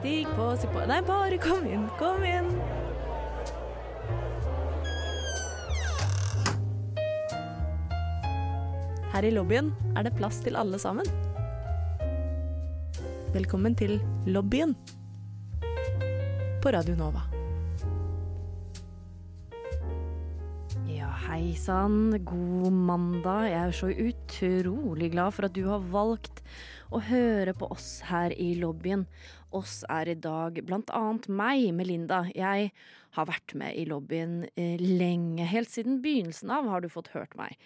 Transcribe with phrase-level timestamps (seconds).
[0.00, 2.46] Stig på, stig på Nei, bare kom inn, kom inn.
[9.12, 11.04] Her i lobbyen er det plass til alle sammen.
[13.36, 14.72] Velkommen til lobbyen
[16.64, 17.26] på Radio Nova.
[20.88, 22.16] Ja, hei sann.
[22.24, 23.50] God mandag.
[23.52, 26.39] Jeg er så utrolig glad for at du har valgt
[26.90, 29.06] å høre på oss her i lobbyen.
[29.54, 32.24] Oss er i dag blant annet meg, Melinda.
[32.34, 32.72] Jeg
[33.16, 35.46] har vært med i lobbyen eh, lenge.
[35.50, 37.58] Helt siden begynnelsen av har du fått hørt meg.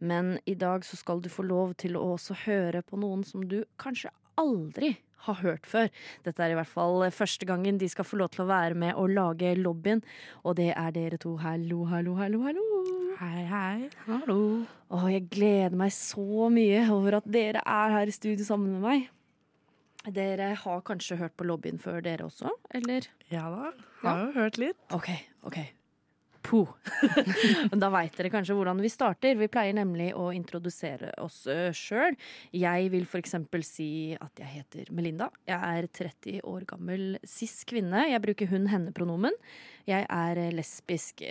[0.00, 3.44] Men i dag så skal du få lov til å også høre på noen som
[3.48, 4.94] du kanskje aldri
[5.26, 5.90] har hørt før.
[6.24, 8.96] Dette er i hvert fall første gangen de skal få lov til å være med
[8.96, 10.04] og lage lobbyen.
[10.44, 11.36] Og det er dere to.
[11.44, 12.69] Hallo, hallo, hallo, hallo.
[13.20, 13.88] Hei, hei.
[14.06, 14.36] Hallo.
[14.88, 18.84] Å, jeg gleder meg så mye over at dere er her i studio sammen med
[18.86, 19.08] meg.
[20.16, 22.48] Dere har kanskje hørt på lobbyen før, dere også?
[22.72, 23.10] Eller?
[23.28, 24.78] Ja da, har jo hørt litt.
[24.96, 25.10] OK,
[25.44, 25.58] OK.
[26.42, 26.62] Po.
[27.82, 29.36] da veit dere kanskje hvordan vi starter.
[29.38, 31.42] Vi pleier nemlig å introdusere oss
[31.76, 32.16] sjøl.
[32.56, 33.36] Jeg vil f.eks.
[33.66, 35.30] si at jeg heter Melinda.
[35.48, 38.06] Jeg er 30 år gammel cis-kvinne.
[38.12, 39.36] Jeg bruker hun-henne-pronomen.
[39.90, 41.22] Jeg er lesbisk.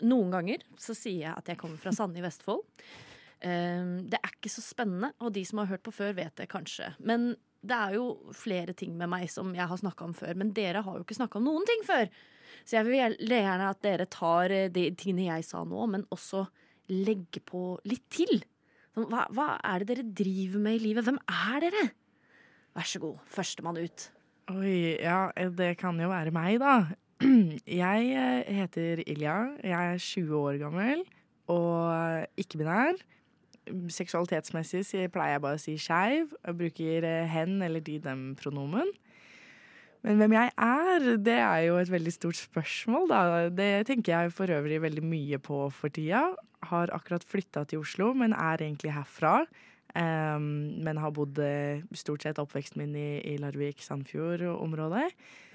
[0.00, 2.64] Noen ganger så sier jeg at jeg kommer fra Sande i Vestfold.
[3.40, 6.90] Det er ikke så spennende, og de som har hørt på før, vet det kanskje.
[7.00, 10.52] Men det er jo flere ting med meg som jeg har snakka om før, men
[10.56, 12.08] dere har jo ikke snakka om noen ting før.
[12.64, 12.98] Så jeg vil
[13.30, 16.46] gjerne at dere tar de tingene jeg sa nå, men også
[16.90, 18.40] legger på litt til.
[18.98, 21.06] Hva, hva er det dere driver med i livet?
[21.06, 21.84] Hvem er dere?
[22.76, 24.08] Vær så god, førstemann ut.
[24.50, 26.80] Oi, ja, det kan jo være meg, da.
[27.82, 29.36] Jeg heter Ilja.
[29.62, 31.04] Jeg er 20 år gammel
[31.50, 32.98] og ikke-binær.
[33.92, 36.32] Seksualitetsmessig pleier jeg bare å si skeiv.
[36.56, 38.88] Bruker hen eller de, dem pronomen.
[40.06, 43.24] Men hvem jeg er, det er jo et veldig stort spørsmål, da.
[43.52, 46.30] Det tenker jeg for øvrig veldig mye på for tida.
[46.70, 49.42] Har akkurat flytta til Oslo, men er egentlig herfra.
[49.90, 51.40] Um, men har bodd
[51.98, 55.08] stort sett oppveksten min i, i Larvik-Sandfjord-området.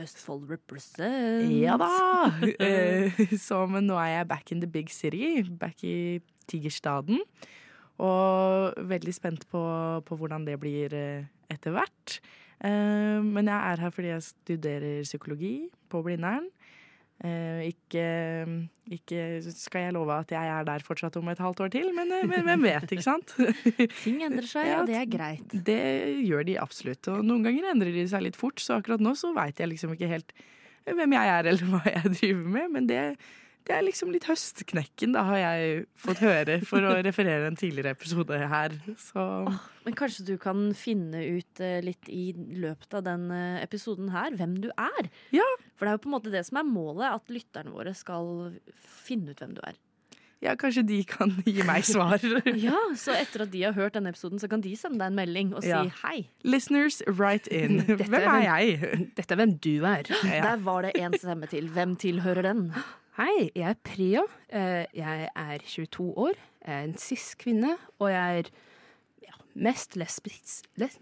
[0.03, 1.49] Østfold represent.
[1.55, 1.89] Ja da!
[3.47, 5.39] Så, men nå er jeg back in the big city.
[5.57, 7.23] Back i Tigerstaden.
[7.97, 9.61] Og veldig spent på,
[10.05, 10.93] på hvordan det blir
[11.49, 12.19] etter hvert.
[12.63, 15.55] Uh, men jeg er her fordi jeg studerer psykologi
[15.91, 16.47] på Blindern.
[17.23, 18.05] Uh, ikke,
[18.91, 19.19] ikke,
[19.55, 22.43] skal jeg love at jeg er der fortsatt om et halvt år til, men, men
[22.43, 23.31] hvem vet, ikke sant?
[24.03, 25.55] Ting endrer seg, ja, og det er greit.
[25.69, 25.79] Det
[26.27, 27.07] gjør de absolutt.
[27.13, 29.95] Og noen ganger endrer de seg litt fort, så akkurat nå så veit jeg liksom
[29.95, 30.35] ikke helt
[30.85, 33.01] hvem jeg er eller hva jeg driver med, men det
[33.65, 37.95] det er liksom litt høstknekken, da har jeg fått høre, for å referere en tidligere
[37.95, 38.75] episode her.
[39.01, 39.23] Så.
[39.87, 44.37] men kanskje du kan finne ut uh, litt i løpet av den uh, episoden her
[44.37, 45.09] hvem du er?
[45.33, 45.47] Ja.
[45.73, 48.53] For det er jo på en måte det som er målet, at lytterne våre skal
[48.75, 49.81] finne ut hvem du er.
[50.43, 52.21] Ja, kanskje de kan gi meg svar.
[52.67, 55.17] ja, Så etter at de har hørt denne episoden, så kan de sende deg en
[55.17, 55.81] melding og ja.
[55.81, 56.27] si hei.
[56.45, 57.79] Listeners, write in.
[57.87, 59.07] Dette hvem er jeg?
[59.17, 60.11] Dette er hvem du er.
[60.27, 60.51] Ja.
[60.51, 61.71] Der var det én stemme til.
[61.73, 62.67] Hvem tilhører den?
[63.15, 64.21] Hei, jeg er Priya.
[64.51, 66.33] Jeg er 22 år.
[66.65, 68.49] Jeg er en cis-kvinne, og jeg er
[69.23, 70.97] ja, mest lesbisk les,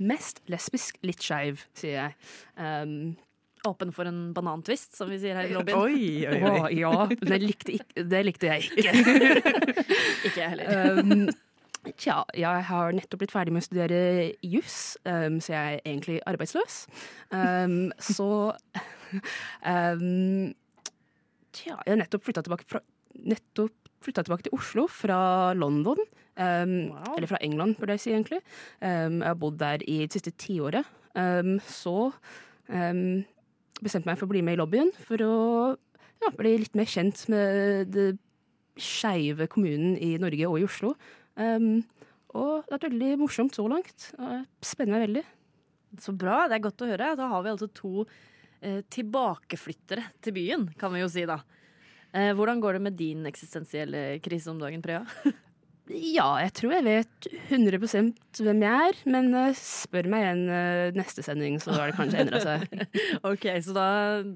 [0.00, 2.16] Mest lesbisk, litt skeiv, sier jeg.
[2.56, 3.12] Um,
[3.68, 5.76] Åpen for en banantvist, som vi sier her i lobbyen.
[5.76, 6.56] Oi, oi, oi.
[6.56, 8.96] Oh, ja, det likte, ikke, det likte, jeg ikke.
[10.30, 11.02] ikke jeg heller.
[11.04, 11.28] Um,
[12.00, 14.04] Tja, jeg har nettopp blitt ferdig med å studere
[14.42, 16.86] juss, um, så jeg er egentlig arbeidsløs.
[17.28, 18.30] Um, så
[19.68, 20.54] um,
[21.56, 22.82] Tja, jeg har nettopp flytta tilbake, fra,
[24.04, 25.18] tilbake til Oslo fra
[25.56, 26.00] London.
[26.36, 27.14] Um, wow.
[27.16, 28.42] Eller fra England, burde jeg si, egentlig.
[28.82, 30.88] Um, jeg har bodd der i det siste tiåret.
[31.16, 32.10] Um, så
[32.68, 33.24] um,
[33.80, 35.36] bestemte meg for å bli med i lobbyen for å
[36.20, 38.10] ja, bli litt mer kjent med det
[38.76, 40.92] skeive kommunen i Norge og i Oslo.
[41.40, 41.80] Um,
[42.36, 44.10] og det har vært veldig morsomt så langt.
[44.60, 45.26] Spenner meg veldig.
[46.04, 46.42] Så bra.
[46.50, 47.14] Det er godt å høre.
[47.16, 48.04] Da har vi altså to
[48.64, 51.36] Eh, tilbakeflyttere til byen, kan vi jo si da.
[52.16, 55.02] Eh, hvordan går det med din eksistensielle krise om dagen, Prøya?
[56.16, 60.96] ja, jeg tror jeg vet 100% hvem jeg er, men uh, spør meg igjen uh,
[60.96, 62.64] neste sending, så har det kanskje endra seg.
[63.32, 63.88] ok, så da,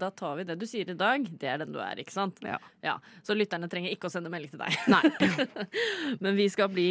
[0.03, 2.43] da, tar vi det du sier i dag, det er den du er, ikke sant?
[2.45, 2.61] Ja.
[2.85, 4.77] ja så lytterne trenger ikke å sende melding til deg.
[4.93, 5.65] Nei.
[6.23, 6.91] men vi skal bli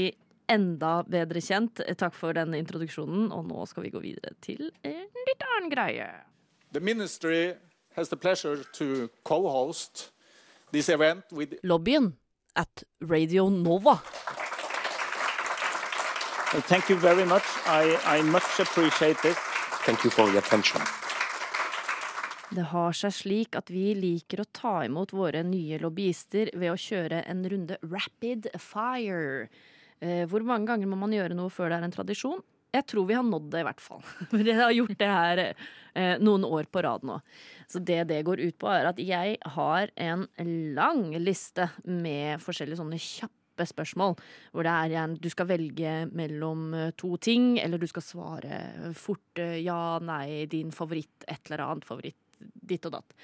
[0.50, 1.86] enda bedre kjent.
[2.01, 6.09] Takk for den introduksjonen, og nå skal vi gå videre til en litt annen greie.
[6.74, 7.53] The ministry
[7.94, 10.09] has the pleasure to co-host
[11.31, 12.13] with Lobbyen
[12.56, 14.00] at Radio Nova.
[16.54, 17.44] Well, thank you very much.
[17.66, 19.38] I, I much appreciate this.
[19.86, 20.81] Thank you for the attention.
[22.50, 26.80] Det har seg slik at vi liker å ta imot våre nye lobbyister ved å
[26.81, 29.45] kjøre en runde rapid fire.
[30.01, 32.42] Eh, hvor mange ganger må man gjøre noe før det er en tradisjon?
[32.69, 34.04] Jeg tror vi har nådd det, i hvert fall.
[34.30, 37.18] For jeg har gjort det her eh, noen år på rad nå.
[37.69, 40.27] Så det det går ut på, er at jeg har en
[40.77, 44.16] lang liste med forskjellige sånne kjappe spørsmål.
[44.54, 48.63] Hvor det er gjerne du skal velge mellom eh, to ting, eller du skal svare
[48.98, 53.18] fort eh, ja, nei, din favoritt, et eller annet favoritt, ditt og datt.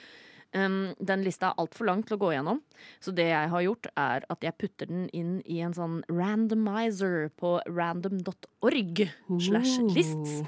[0.56, 2.62] Um, den lista er altfor lang til å gå gjennom,
[3.04, 7.28] så det jeg har gjort, er at jeg putter den inn i en sånn randomizer
[7.36, 9.02] på random.org
[9.36, 10.40] slash lists.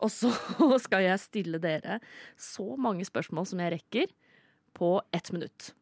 [0.00, 0.32] Og så
[0.84, 2.00] skal jeg stille dere
[2.36, 4.12] så mange spørsmål som jeg rekker,
[4.76, 5.72] på ett minutt.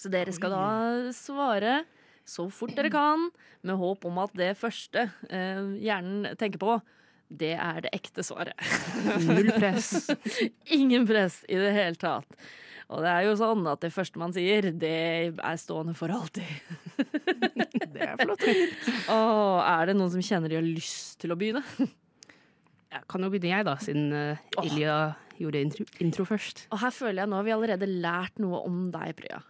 [0.00, 0.68] Så dere skal da
[1.12, 1.82] svare
[2.28, 3.28] så fort dere kan,
[3.64, 6.78] med håp om at det første eh, hjernen tenker på,
[7.28, 8.56] det er det ekte svaret.
[9.24, 10.08] Null press.
[10.78, 12.48] Ingen press i det hele tatt.
[12.88, 14.92] Og det er jo sånn at det første man sier, det
[15.36, 16.48] er stående for alltid.
[17.98, 18.44] Det er flott.
[19.10, 21.62] Og er det noen som kjenner de har lyst til å begynne?
[22.88, 24.96] Jeg kan jo begynne, jeg, da, siden uh, Ilja
[25.38, 26.66] gjorde intro, intro først.
[26.72, 29.40] Og her føler jeg nå har vi allerede lært noe om deg, Prya.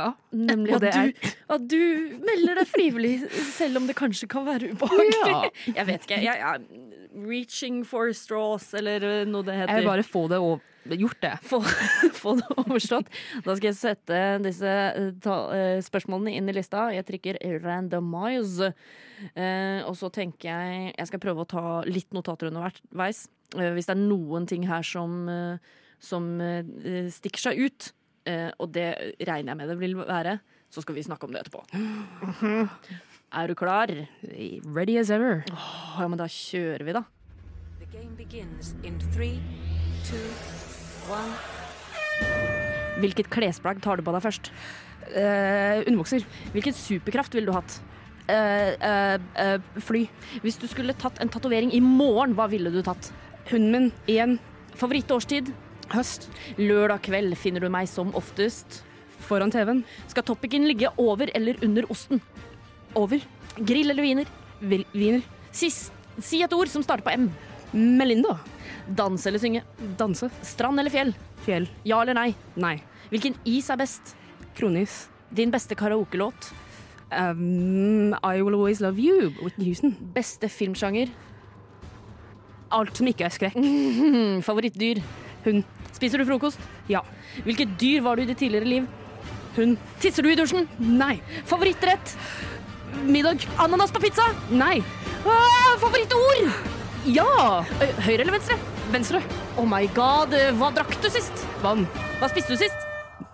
[0.00, 0.38] Ja.
[0.50, 1.82] Nemlig at det du, at du
[2.24, 3.14] melder deg frivillig,
[3.52, 5.20] selv om det kanskje kan være ubehagelig.
[5.20, 5.42] Ja.
[5.80, 6.22] Jeg vet ikke.
[6.24, 6.90] Jeg, jeg,
[7.26, 9.74] reaching for straws, eller eh, noe det heter.
[9.74, 10.60] Jeg vil bare få det over
[10.96, 11.38] gjort det.
[11.42, 11.60] få,
[12.22, 13.10] få det overstått.
[13.44, 16.88] Da skal jeg sette disse eh, ta, eh, spørsmålene inn i lista.
[16.94, 18.72] Jeg trykker 'randomize'.
[19.34, 23.28] Eh, og så tenker jeg Jeg skal prøve å ta litt notater underveis.
[23.56, 25.28] Eh, hvis det er noen ting her som,
[26.00, 27.92] som eh, stikker seg ut,
[28.26, 28.88] og det
[29.26, 30.38] regner jeg med det vil være,
[30.70, 31.64] så skal vi snakke om det etterpå.
[33.30, 33.86] Er du klar?
[34.26, 35.44] Ready as ever.
[35.54, 37.04] Oh, ja, men da kjører vi, da.
[37.78, 39.38] The game begins in three,
[40.04, 40.18] two,
[41.06, 41.30] one.
[43.00, 44.50] Hvilket klesplagg tar du på deg først?
[45.14, 46.26] Uh, underbukser.
[46.52, 47.78] Hvilken superkraft ville du hatt?
[48.30, 50.04] Uh, uh, eh, fly.
[50.42, 53.12] Hvis du skulle tatt en tatovering i morgen, hva ville du tatt?
[53.50, 53.90] Hunden min.
[54.10, 54.36] Igjen.
[54.78, 55.50] Favorittårstid?
[55.90, 56.28] Høst.
[56.60, 58.82] Lørdag kveld finner du meg som oftest.
[59.26, 59.82] Foran TV-en.
[60.10, 62.22] Skal toppicen ligge over eller under osten?
[62.98, 63.22] Over.
[63.58, 64.30] Grill eller wiener?
[64.60, 65.22] Vil Wiener.
[65.52, 65.92] Sist,
[66.22, 67.28] si et ord som starter på M.
[67.72, 68.36] Melinda.
[68.86, 69.62] Danse eller synge?
[69.98, 70.30] Danse.
[70.46, 71.12] Strand eller fjell?
[71.46, 71.68] Fjell.
[71.86, 72.30] Ja eller nei?
[72.60, 72.76] Nei.
[73.10, 74.14] Hvilken is er best?
[74.58, 75.04] Kronis.
[75.34, 76.50] Din beste karaokelåt?
[77.10, 79.30] Um, I Will Always Love You.
[79.42, 79.96] Whitney Houston.
[80.14, 81.10] Beste filmsjanger?
[82.70, 83.58] Alt som ikke er skrekk.
[83.58, 85.02] Hmm, favorittdyr?
[85.46, 85.64] Hund.
[86.00, 86.60] Spiser du frokost?
[86.88, 87.02] Ja.
[87.44, 88.86] Hvilket dyr var du i ditt tidligere liv?
[89.58, 89.76] Hund.
[90.00, 90.64] Tisser du i dusjen?
[90.80, 91.18] Nei.
[91.50, 92.14] Favorittrett?
[93.04, 93.44] Middag.
[93.60, 94.30] Ananas på pizza?
[94.48, 94.78] Nei.
[95.28, 96.48] Ah, favorittord?
[97.04, 97.60] Ja!
[98.00, 98.56] Høyre eller venstre?
[98.94, 99.20] Venstre.
[99.60, 101.44] Oh my god, hva drakk du sist?
[101.60, 101.84] Vann.
[102.16, 102.89] Hva spiste du sist?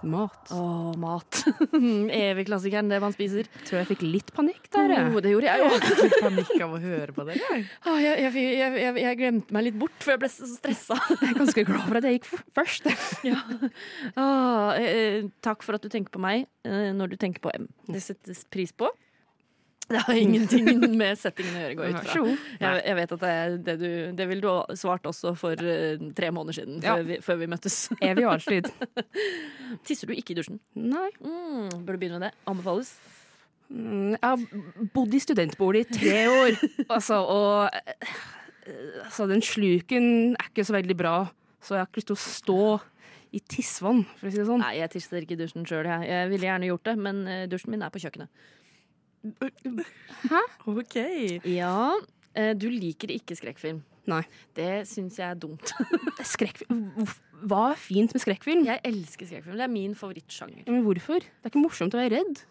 [0.06, 0.50] Mat.
[0.54, 0.60] Å,
[1.00, 1.40] mat.
[2.16, 3.48] Evig klassikeren, det man spiser.
[3.66, 4.92] Tror jeg fikk litt panikk der.
[4.94, 5.10] jeg.
[5.10, 5.80] Oh, det gjorde jeg.
[6.06, 7.62] Jeg panikk av å høre på jeg.
[7.88, 10.98] Ah, jeg, jeg, jeg, jeg, jeg glemte meg litt bort, for jeg ble så stressa.
[11.20, 12.88] Jeg er ganske glad for at jeg gikk først.
[13.26, 13.40] ja.
[14.20, 17.66] oh, eh, takk for at du tenker på meg eh, når du tenker på M.
[17.90, 18.90] Det settes pris på.
[19.92, 20.66] Det har ingenting
[20.98, 22.22] med settingen å gjøre, går jeg ut fra.
[22.58, 23.34] Jeg, jeg vet at det,
[23.68, 26.96] det, du, det ville du ha svart også for uh, tre måneder siden, Ja.
[26.96, 27.76] før, vi, før vi møttes.
[28.08, 28.70] Evig og alltid.
[29.86, 30.58] Tisser du ikke i dusjen?
[30.74, 31.06] Nei.
[31.22, 32.32] Mm, bør du begynne med det?
[32.50, 32.90] Anbefales.
[33.70, 38.18] Mm, Jeg har bodd i studentbolig i tre år, altså, og eh,
[39.04, 41.16] altså, den sluken er ikke så veldig bra,
[41.62, 42.58] så jeg har ikke lyst til å stå
[43.34, 44.62] i tissvann, for å si det sånn.
[44.62, 45.86] Nei, jeg tisser ikke i dusjen sjøl.
[45.90, 46.06] Jeg.
[46.10, 48.30] jeg ville gjerne gjort det, men eh, dusjen min er på kjøkkenet.
[50.70, 50.96] OK.
[51.48, 51.92] Ja,
[52.36, 53.82] eh, du liker ikke skrekkfilm.
[54.06, 54.22] Nei.
[54.54, 55.72] Det syns jeg er dumt.
[56.34, 56.84] Skrekkfilm.
[57.46, 58.62] Hva er fint med skrekkfilm?
[58.68, 59.56] Jeg elsker skrekkfilm.
[59.58, 60.62] Det er min favorittsjanger.
[60.70, 61.26] Men hvorfor?
[61.26, 62.44] Det er ikke morsomt å være redd.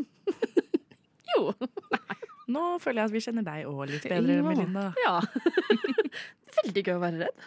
[1.30, 1.52] Jo.
[1.94, 2.16] Nei.
[2.50, 4.42] Nå føler jeg at vi kjenner deg òg litt bedre, Ja.
[4.42, 4.86] Melinda.
[5.04, 5.20] Ja.
[6.56, 7.44] Veldig gøy å være redd.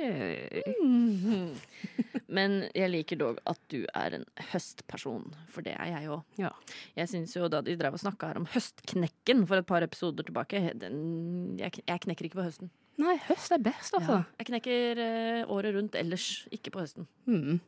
[2.36, 6.22] Men jeg liker dog at du er en høstperson, for det er jeg òg.
[6.40, 6.52] Ja.
[6.98, 10.26] Jeg synes jo da de drev og snakka her om høstknekken for et par episoder
[10.26, 10.96] tilbake den,
[11.60, 12.68] jeg, jeg knekker ikke på høsten.
[13.00, 14.22] Nei, høst er best, altså.
[14.40, 17.08] Jeg knekker uh, året rundt ellers, ikke på høsten.
[17.24, 17.60] Mm.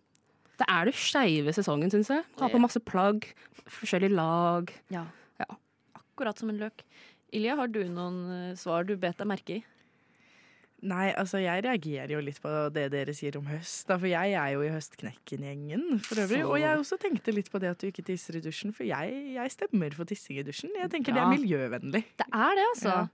[0.60, 2.26] Det er det skeive sesongen, syns jeg.
[2.38, 3.24] Ha på masse plagg,
[3.64, 4.68] forskjellige lag.
[4.92, 5.06] Ja.
[5.40, 5.48] Ja.
[5.96, 6.84] Akkurat som en løk.
[7.32, 9.62] Ilja, har du noen eh, svar du bet deg merke i?
[10.82, 13.84] Nei, altså jeg reagerer jo litt på det dere sier om høst.
[13.86, 16.40] Da, for jeg er jo i Høstknekken-gjengen for øvrig.
[16.42, 18.82] Så- Og jeg også tenkte litt på det at du ikke tisser i dusjen, for
[18.82, 20.70] jeg, jeg stemmer for tissing i dusjen.
[20.74, 22.02] Jeg tenker det er miljøvennlig.
[22.18, 22.88] Det er det, altså.
[22.96, 23.06] Ja.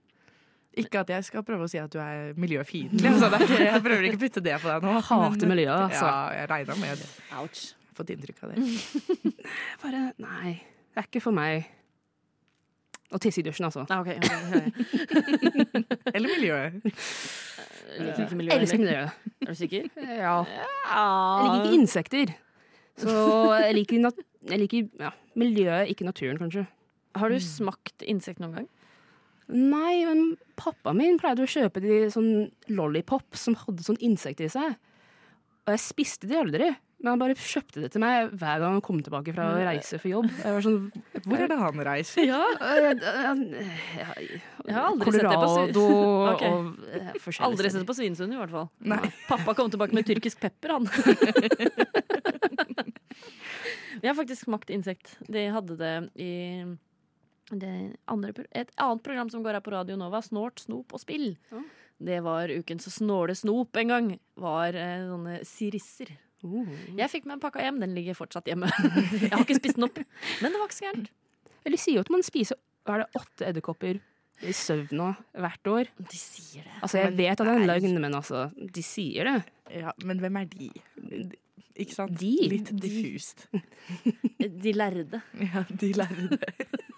[0.78, 3.04] Ikke at jeg skal prøve å si at du er miljøfiendtlig.
[3.18, 5.00] Altså, jeg prøver ikke å putte det på deg nå.
[5.02, 6.06] Hater men- miljøet, altså.
[6.06, 7.08] Ja, jeg regna med det.
[7.36, 7.74] Ouch.
[7.98, 8.64] Fått inntrykk av det.
[9.82, 10.52] Bare Nei,
[10.94, 11.66] det er ikke for meg.
[13.08, 13.86] Å tisse i dusjen, altså.
[13.88, 14.18] Ah, okay.
[14.20, 16.12] ok, ok.
[16.16, 16.88] Eller miljøet.
[17.88, 18.52] Jeg liker ikke miljøet.
[18.52, 19.28] Jeg elsker miljøet.
[19.40, 19.86] Er du sikker?
[19.96, 20.34] Ja.
[20.44, 22.34] Jeg liker ikke insekter.
[22.98, 23.14] Så
[23.62, 26.66] jeg liker, nat jeg liker ja, miljøet, ikke naturen, kanskje.
[27.18, 28.68] Har du smakt insekt noen gang?
[29.48, 34.50] Nei, men pappaen min pleide å kjøpe de sånn lollipops som hadde sånn insekt i
[34.52, 34.76] seg.
[35.64, 36.68] Og jeg spiste de aldri.
[36.98, 40.00] Men han bare kjøpte det til meg hver gang han kom tilbake fra å reise
[40.02, 40.26] for jobb.
[40.42, 40.78] Jeg var sånn
[41.28, 42.24] Hvor er det han reiser?
[42.26, 42.40] Ja.
[42.58, 42.96] Jeg
[44.66, 45.84] Jeg har aldri sett det på Colorado
[46.32, 46.50] Okay.
[46.50, 48.66] og Aldri sett det på Svinesund, i hvert fall.
[48.90, 48.98] Nei.
[49.28, 50.84] Pappa kom tilbake med tyrkisk pepper, han.
[53.98, 55.16] Jeg har faktisk smakt insekt.
[55.26, 56.32] De hadde det i
[57.48, 57.72] det
[58.10, 61.32] andre, et annet program som går her på Radio Nova, Snort, snop og spill.
[61.98, 64.10] Det var ukens snåle snop en gang.
[64.38, 66.12] Var eh, sånne sirisser.
[66.46, 66.68] Oh.
[66.94, 67.80] Jeg fikk meg en pakke hjem.
[67.82, 68.70] Den ligger fortsatt hjemme.
[69.22, 69.98] Jeg har ikke spist den opp.
[70.42, 71.10] Men det var ikke så gærent.
[71.68, 72.56] De sier jo at man spiser
[72.88, 73.98] er det, åtte edderkopper
[74.48, 75.90] i søvna hvert år.
[75.98, 76.76] De sier det.
[76.80, 79.36] Altså, jeg Men vet at det er en løgn, men altså, de sier det.
[79.82, 80.70] Ja, men hvem er de?
[81.78, 82.14] Ikke sant?
[82.18, 82.32] De?
[82.50, 83.48] Litt diffust.
[84.38, 85.20] De lærde.
[85.42, 86.38] Ja, de lærde.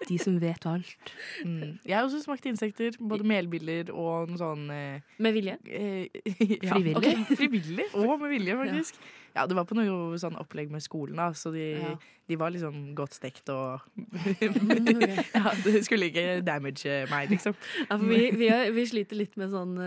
[0.07, 1.11] De som vet alt.
[1.45, 1.77] Mm.
[1.85, 2.95] Jeg har også smakt insekter.
[2.99, 5.57] Både melbiller og noe sånn eh, Med vilje.
[5.67, 6.07] eh,
[6.63, 6.95] ja, Frivillig?
[6.97, 7.35] Okay.
[7.37, 9.01] frivillig og med vilje, faktisk.
[9.35, 11.93] Ja, det var på noe sånn opplegg med skolen, da, så de, Ja.
[12.27, 13.79] de var liksom godt stekt og
[15.35, 17.55] Ja, det skulle ikke damage meg, liksom.
[17.85, 19.77] Ja, for vi, vi, er, vi sliter litt med sånn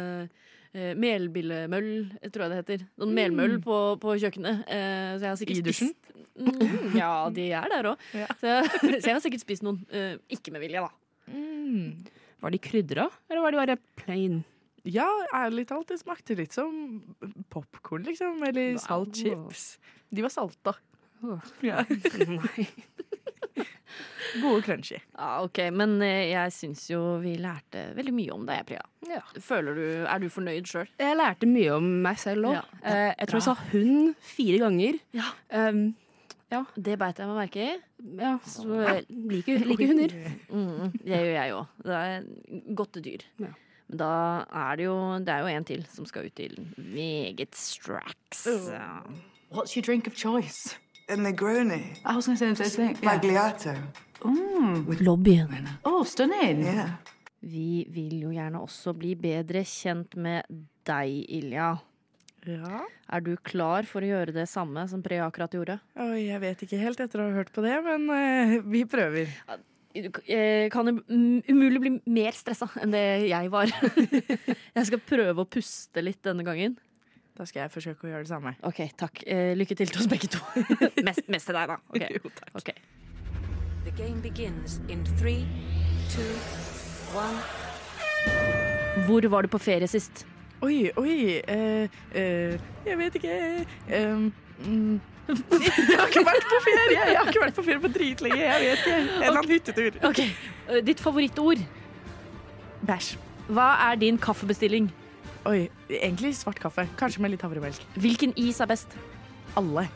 [0.75, 1.91] uh, melbillemøll,
[2.31, 2.85] tror jeg det heter.
[3.01, 4.65] Sånn melmøll på, på kjøkkenet.
[4.67, 5.93] Eh, så jeg har sikkert I dusjen?
[5.95, 8.09] spist mm, Ja, de er der òg.
[8.17, 8.29] Ja.
[8.41, 8.57] Så,
[9.01, 9.81] så jeg har sikkert spist noen.
[9.95, 10.91] eh, ikke med vilje, da.
[11.35, 12.05] Mm.
[12.45, 14.43] Var de krydra, eller var de bare plain?
[14.85, 17.01] Ja, ærlig talt, det smakte litt som
[17.53, 18.43] popkorn, liksom.
[18.45, 19.69] Eller salt saltchips.
[20.13, 20.75] De var salta.
[21.25, 21.41] Oh.
[21.65, 21.81] Ja.
[22.29, 22.67] Nei.
[24.43, 24.99] Gode crunchy.
[25.19, 28.83] Ja, ok, Men eh, jeg syns jo vi lærte veldig mye om deg, Priya.
[29.09, 29.21] Ja.
[29.41, 30.89] Føler du, Er du fornøyd sjøl?
[30.99, 32.55] Jeg lærte mye om meg selv òg.
[32.59, 34.99] Ja, Eh, jeg tror jeg sa hund fire ganger.
[35.15, 35.31] Ja.
[35.51, 35.95] Um,
[36.79, 37.77] Det beit jeg meg merke i.
[38.21, 40.13] ja, så jeg liker, liker hunder.
[40.51, 41.67] Mm, det gjør jeg òg.
[41.83, 43.25] Det er godte dyr.
[43.43, 43.51] Ja.
[43.89, 44.11] Men da
[44.55, 48.47] er det jo Det er jo en til som skal ut til meget strax.
[48.71, 49.01] Ja.
[49.51, 50.77] What's your drink of choice?
[51.09, 51.99] A Negroni.
[52.05, 53.05] I was going to say the same thing.
[53.05, 53.77] Yeah.
[54.31, 55.05] Magliato.
[55.05, 55.69] Lobbyen.
[55.85, 56.65] Oh, stunning.
[56.65, 56.95] Yeah.
[57.45, 60.49] Vi vil jo gjerne også bli bedre kjent med
[60.89, 61.75] deg, Ilja.
[62.49, 62.81] Ja.
[63.09, 65.79] Er du klar for å gjøre det samme som Pre akkurat gjorde?
[66.01, 69.33] Oi, jeg vet ikke helt etter å ha hørt på det, men uh, vi prøver.
[69.95, 73.71] Eh, kan mm, umulig bli mer stressa enn det jeg var.
[74.77, 76.77] jeg skal prøve å puste litt denne gangen.
[77.35, 78.57] Da skal jeg forsøke å gjøre det samme.
[78.67, 79.25] OK, takk.
[79.27, 80.43] Eh, lykke til til oss begge to.
[81.07, 81.81] mest, mest til deg, da.
[81.95, 82.19] Okay.
[82.19, 82.53] Jo, takk.
[82.61, 82.75] Ok.
[83.85, 85.45] The game begins in three,
[86.09, 86.33] two,
[87.13, 87.37] one.
[89.07, 90.27] Hvor var du på ferie sist?
[90.65, 92.55] Oi, oi eh, eh,
[92.87, 93.35] Jeg vet ikke
[93.99, 94.33] um,
[94.65, 95.01] mm.
[95.29, 96.97] Jeg har ikke vært på ferie!
[96.97, 98.41] Jeg har ikke vært på ferie på dritlenge.
[98.41, 98.97] Jeg vet ikke.
[98.97, 100.01] En eller annen hyttetur.
[100.09, 100.33] Okay.
[100.69, 101.61] eh, Ditt favorittord.
[102.89, 103.19] Bæsj.
[103.53, 104.89] Hva er din kaffebestilling?
[105.45, 106.87] Oi, egentlig svart kaffe.
[106.97, 107.85] Kanskje med litt havremelk.
[108.01, 108.97] Hvilken is er best?
[109.61, 109.91] Alle.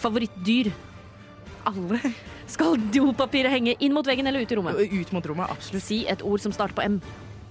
[0.00, 0.72] Favorittdyr?
[1.68, 2.00] Alle.
[2.50, 4.80] Skal dopapiret henge inn mot veggen eller ut i rommet?
[4.92, 5.84] Ut mot rommet, absolutt.
[5.86, 6.98] Si et ord som starter på M.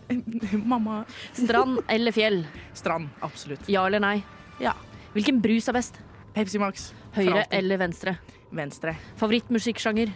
[0.73, 1.03] Mamma.
[1.33, 2.43] Strand eller fjell?
[2.77, 3.69] Strand, absolutt.
[3.71, 4.17] Ja eller nei?
[4.61, 4.75] Ja.
[5.13, 5.97] Hvilken brus er best?
[6.33, 6.91] Pepsi Max.
[7.13, 8.17] Høyre eller venstre?
[8.53, 8.95] Venstre.
[9.21, 10.13] Favorittmusikksjanger?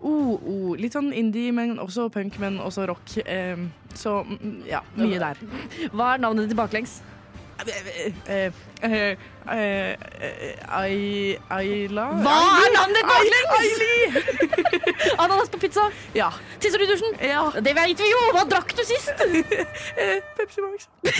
[0.00, 3.16] Oh, oh, litt sånn indie, men også punk, men også rock.
[3.26, 5.42] Um, så mm, ja, mye der.
[5.92, 7.00] Hva er navnet ditt baklengs?
[10.68, 13.78] Ai- Ayla Hva er navnet baklengs?
[15.22, 15.84] Ananas på pizza?
[16.16, 16.28] Ja.
[16.60, 17.12] Tisser du i dusjen?
[17.24, 17.42] ja.
[17.60, 18.20] Det vet vi jo!
[18.36, 19.16] Hva drakk du sist?
[20.00, 20.78] Eh, Pepsi Max.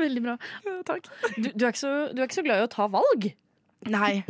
[0.00, 0.36] Veldig bra.
[0.64, 1.08] Ja, takk.
[1.36, 3.30] Du, du, er så, du er ikke så glad i å ta valg?
[3.88, 4.22] Nei.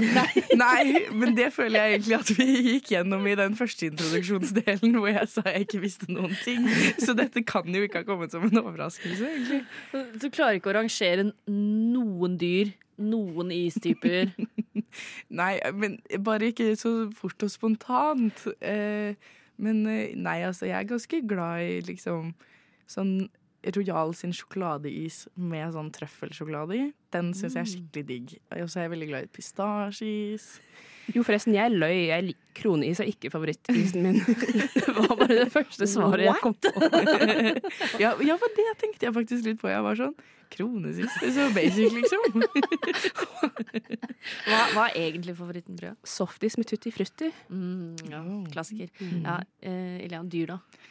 [0.54, 5.10] Nei, men det føler jeg egentlig at vi gikk gjennom i den første introduksjonsdelen hvor
[5.10, 6.68] jeg sa jeg ikke visste noen ting.
[7.02, 9.64] Så dette kan jo ikke ha kommet som en overraskelse, egentlig.
[10.22, 14.30] Du klarer ikke å rangere noen dyr, noen istyper.
[15.40, 18.46] Nei, men bare ikke så fort og spontant.
[18.62, 19.18] Eh,
[19.60, 22.32] men eh, nei, altså, jeg er ganske glad i liksom
[22.90, 23.14] sånn
[23.76, 26.86] Royal sin sjokoladeis med sånn trøffelsjokolade i.
[27.12, 28.34] Den syns jeg er skikkelig digg.
[28.56, 30.46] Og så er jeg veldig glad i pistasjeis.
[31.10, 32.06] Jo, forresten, jeg løy.
[32.08, 34.20] Jeg Kroneis er ikke favorittisen min.
[34.74, 36.72] Det var bare det første svaret jeg kom på.
[38.02, 39.70] Ja, ja, for det tenkte jeg faktisk litt på.
[39.70, 40.14] Jeg var sånn
[40.50, 42.42] Kronesist, så basic, liksom.
[44.48, 45.98] Hva, hva er egentlig favoritten, tror jeg?
[46.10, 47.28] Softis med tutti frutti.
[47.54, 48.90] Mm, ja, klassiker.
[48.98, 49.20] Mm.
[49.28, 50.88] Ja, uh, Ilian, dyr, da?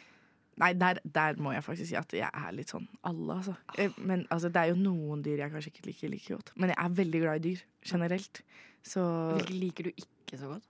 [0.60, 3.54] Nei, der, der må jeg faktisk si at jeg er litt sånn alle, altså.
[3.80, 6.52] Eh, Men altså, det er jo noen dyr jeg kanskje ikke liker like godt.
[6.56, 8.42] Men jeg er veldig glad i dyr, generelt.
[8.86, 9.04] Så
[9.38, 10.66] Hvilke liker du ikke så godt?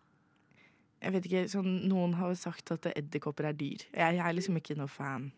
[1.01, 3.87] jeg vet ikke, sånn, Noen har sagt at edderkopper er dyr.
[3.89, 5.31] Jeg, jeg er liksom ikke noe fan.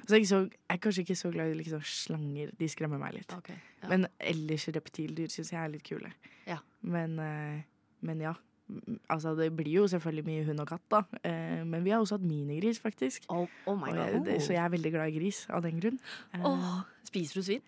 [0.00, 2.50] Altså, jeg, så, jeg er kanskje ikke så glad i liksom, slanger.
[2.58, 3.36] De skremmer meg litt.
[3.38, 3.90] Okay, ja.
[3.92, 6.10] Men ellers reptildyr syns jeg er litt kule.
[6.48, 6.58] Ja.
[6.82, 7.62] Men, eh,
[8.06, 8.34] men ja.
[8.68, 11.02] Mm, Altså, det blir jo selvfølgelig mye hund og katt, da.
[11.22, 13.24] Eh, Men vi har også hatt minigris, faktisk.
[13.28, 14.26] Oh, oh my god.
[14.26, 15.98] jeg, så jeg er veldig glad i gris av den grunn.
[16.34, 17.62] Eh, Oh, spiser du svin?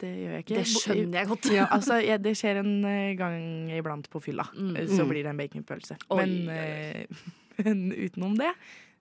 [0.00, 0.56] Det gjør jeg ikke.
[0.58, 1.48] Det skjønner jeg godt.
[1.54, 4.42] Ja, altså, ja, det skjer en eh, gang iblant på fylla.
[4.56, 4.72] Mm.
[4.80, 5.96] Eh, Så blir det en baconpølse.
[6.10, 7.06] Men, eh,
[7.62, 8.50] men utenom det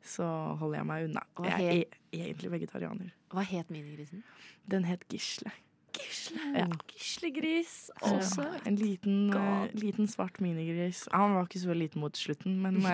[0.06, 0.28] så
[0.60, 1.24] holder jeg meg unna.
[1.34, 3.10] Hva Jeg er egentlig vegetarianer.
[3.34, 4.22] Hva het minigrisen?
[4.70, 5.50] Den het Gisle.
[5.96, 6.42] Gisle.
[6.56, 6.68] Ja.
[6.92, 7.74] Gislegris.
[8.00, 8.46] Så Altså.
[8.66, 11.06] en liten, uh, liten svart minigris.
[11.14, 12.80] Han var ikke så liten mot slutten, men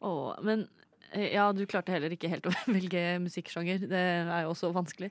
[0.00, 0.66] oh, men
[1.12, 3.86] eh, ja, du klarte heller ikke helt å velge musikksjanger.
[3.90, 5.10] Det er jo også vanskelig.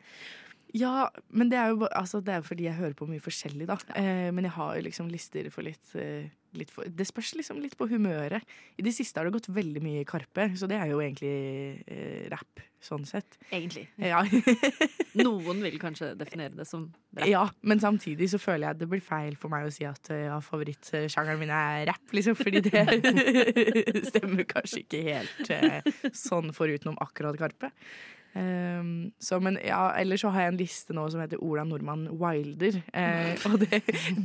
[0.78, 3.80] Ja, men det er jo altså, det er fordi jeg hører på mye forskjellig, da.
[3.98, 7.62] Eh, men jeg har jo liksom lister for litt, eh, litt for, Det spørs liksom
[7.64, 8.46] litt på humøret.
[8.78, 12.28] I det siste har det gått veldig mye Karpe, så det er jo egentlig eh,
[12.30, 13.40] rapp, sånn sett.
[13.50, 13.88] Egentlig.
[13.98, 14.22] Ja.
[15.26, 16.86] Noen vil kanskje definere det som
[17.18, 17.26] rap.
[17.28, 20.14] ja, men samtidig så føler jeg at det blir feil for meg å si at
[20.14, 22.86] eh, ja, favorittsjangeren min er rapp, liksom, fordi det
[24.12, 27.74] stemmer kanskje ikke helt eh, sånn forutenom akkurat Karpe.
[28.34, 32.06] Um, så, men ja, ellers så har jeg en liste nå som heter Ola Nordmann
[32.22, 32.78] Wilder.
[32.94, 33.82] Eh, og det,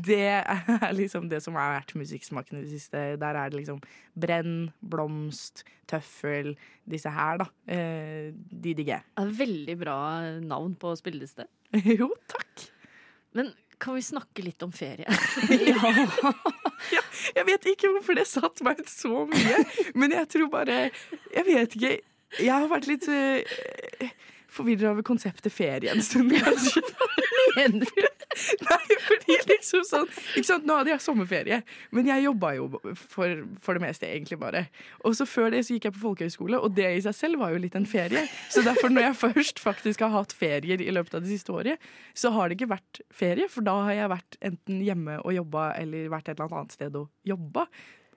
[0.07, 3.05] det er liksom det som har vært musikksmaken i det siste.
[3.21, 3.81] Der er det liksom
[4.13, 6.55] Brenn, Blomst, Tøffel,
[6.89, 7.49] disse her, da.
[7.65, 9.35] Eh, de digger jeg.
[9.41, 9.99] Veldig bra
[10.45, 11.49] navn på spilleliste.
[12.01, 12.69] jo, takk.
[13.35, 15.09] Men kan vi snakke litt om ferie?
[16.93, 17.01] Ja
[17.35, 19.63] Jeg vet ikke hvorfor det satt meg ut så mye,
[19.97, 20.79] men jeg tror bare
[21.33, 21.95] Jeg vet ikke.
[22.41, 24.11] Jeg har vært litt uh,
[24.55, 26.83] forvirra over konseptet ferie en stund, kanskje.
[27.55, 30.67] Nei, fordi liksom sånn ikke sant?
[30.67, 31.61] Nå hadde jeg sommerferie,
[31.95, 32.67] men jeg jobba jo
[32.99, 34.65] for, for det meste, egentlig bare.
[35.07, 37.55] Og så før det så gikk jeg på folkehøyskole, og det i seg selv var
[37.55, 38.25] jo litt en ferie.
[38.53, 41.91] Så derfor, når jeg først faktisk har hatt ferier i løpet av det siste året,
[42.19, 45.69] så har det ikke vært ferie, for da har jeg vært enten hjemme og jobba,
[45.79, 47.69] eller vært et eller annet sted og jobba.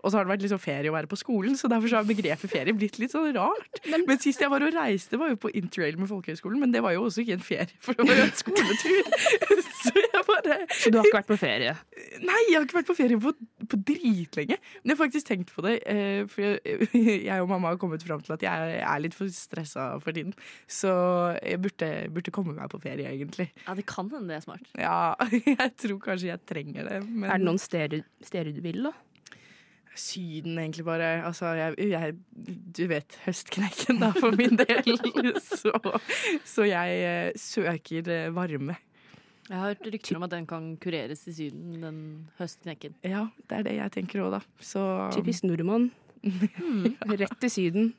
[0.08, 2.08] Og så har det vært liksom ferie å være på skolen, så derfor så har
[2.08, 3.82] begrepet ferie blitt litt sånn rart.
[3.92, 6.96] Men sist jeg var og reiste, var jo på interrail med folkehøyskolen, men det var
[6.96, 9.12] jo også ikke en ferie, for det var jo en skoletur.
[9.78, 11.74] Så jeg bare Så du har ikke vært på ferie?
[12.24, 13.34] Nei, jeg har ikke vært på ferie på,
[13.74, 14.58] på dritlenge.
[14.82, 15.76] Men jeg har faktisk tenkt på det.
[15.92, 16.88] Eh, for jeg,
[17.28, 20.34] jeg og mamma har kommet fram til at jeg er litt for stressa for tiden.
[20.72, 20.92] Så
[21.42, 23.50] jeg burde, burde komme meg på ferie, egentlig.
[23.68, 24.72] Ja, det kan hende det er smart.
[24.80, 24.98] Ja,
[25.52, 27.02] jeg tror kanskje jeg trenger det.
[27.08, 28.96] Men Er det noen steder, steder du vil, da?
[30.00, 31.26] Syden, egentlig bare.
[31.28, 32.16] Altså, jeg, jeg
[32.78, 34.98] Du vet, høstknekken, da, for min del.
[35.58, 35.72] Så,
[36.46, 38.78] så jeg eh, søker eh, varme.
[39.48, 42.00] Jeg har hørt rykter om at den kan kureres i Syden, den
[42.40, 42.98] høstknekken.
[43.08, 44.42] Ja, det er det jeg tenker òg, da.
[44.60, 44.82] Så
[45.16, 45.92] Typisk nordmann.
[47.22, 47.94] Rett til Syden.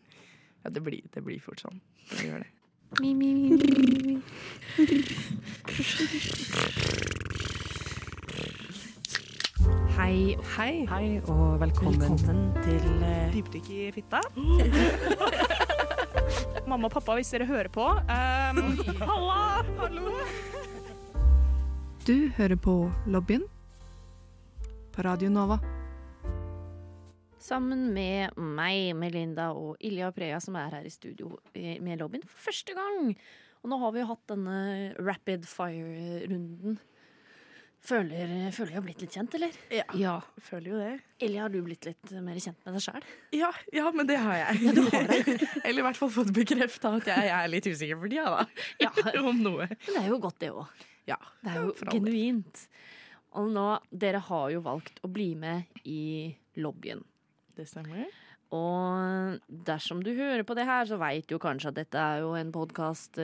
[0.64, 1.80] ja, det blir, det blir fort sånn.
[2.12, 2.50] Det gjør det.
[9.98, 10.36] Hei.
[10.54, 11.16] Hei.
[11.26, 12.12] og velkommen,
[12.62, 14.20] til uh, Dypdykk i fitta.
[16.70, 17.82] Mamma og pappa, hvis dere hører på.
[17.82, 18.60] Um,
[19.02, 19.64] halla!
[19.80, 20.12] Hallo!
[22.06, 22.76] Du hører på
[23.10, 23.42] Lobbyen
[24.94, 25.58] på Radio Nova.
[27.42, 32.46] Sammen med meg, Melinda og Ilja Preya, som er her i studio med lobbyen for
[32.52, 33.16] første gang.
[33.64, 34.60] Og nå har vi jo hatt denne
[35.02, 36.78] rapid fire-runden.
[37.84, 39.54] Føler, føler jeg har blitt litt kjent, eller?
[39.72, 40.14] Ja, Ja.
[40.44, 40.90] føler jo det.
[41.24, 43.06] Eller har du blitt litt mer kjent med deg sjæl?
[43.38, 44.74] Ja, ja, men det har jeg.
[45.64, 48.66] Eller i hvert fall fått bekrefta at jeg er litt usikker for tida, da.
[48.82, 48.90] Ja,
[49.30, 49.68] Om noe.
[49.70, 50.84] men det er jo godt, det òg.
[51.08, 51.16] Ja.
[51.40, 52.64] Det er jo ja, genuint.
[53.38, 53.66] Og nå,
[54.04, 57.00] dere har jo valgt å bli med i lobbyen.
[57.56, 58.04] Det stemmer.
[58.56, 62.30] Og dersom du hører på det her, så veit du kanskje at dette er jo
[62.38, 63.20] en podkast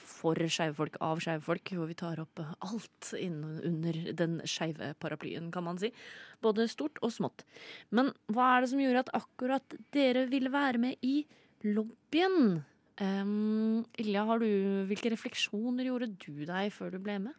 [0.00, 5.50] for skeive folk av skeive folk, hvor vi tar opp alt under den skeive paraplyen,
[5.52, 5.92] kan man si.
[6.40, 7.44] Både stort og smått.
[7.92, 11.18] Men hva er det som gjorde at akkurat dere ville være med i
[11.68, 12.62] lobbyen?
[13.02, 14.48] Um, Ilja, du,
[14.88, 17.36] hvilke refleksjoner gjorde du deg før du ble med?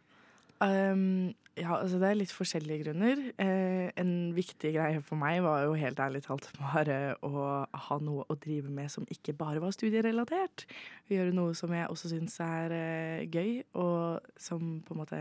[0.62, 3.20] Um, ja, altså det er litt forskjellige grunner.
[3.38, 8.26] Eh, en viktig greie for meg var jo helt ærlig talt bare å ha noe
[8.26, 10.66] å drive med som ikke bare var studierelatert.
[11.12, 15.20] Gjøre noe som jeg også syns er eh, gøy, og som på en måte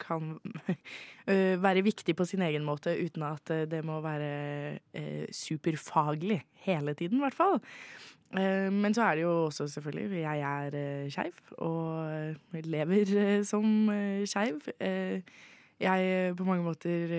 [0.00, 0.36] kan
[1.30, 6.42] eh, være viktig på sin egen måte, uten at eh, det må være eh, superfaglig
[6.66, 7.60] hele tiden, i hvert fall.
[8.28, 11.32] Men så er det jo også selvfølgelig Jeg er skeiv
[11.64, 13.88] og lever som
[14.28, 14.60] skeiv.
[15.80, 17.14] Jeg på mange måter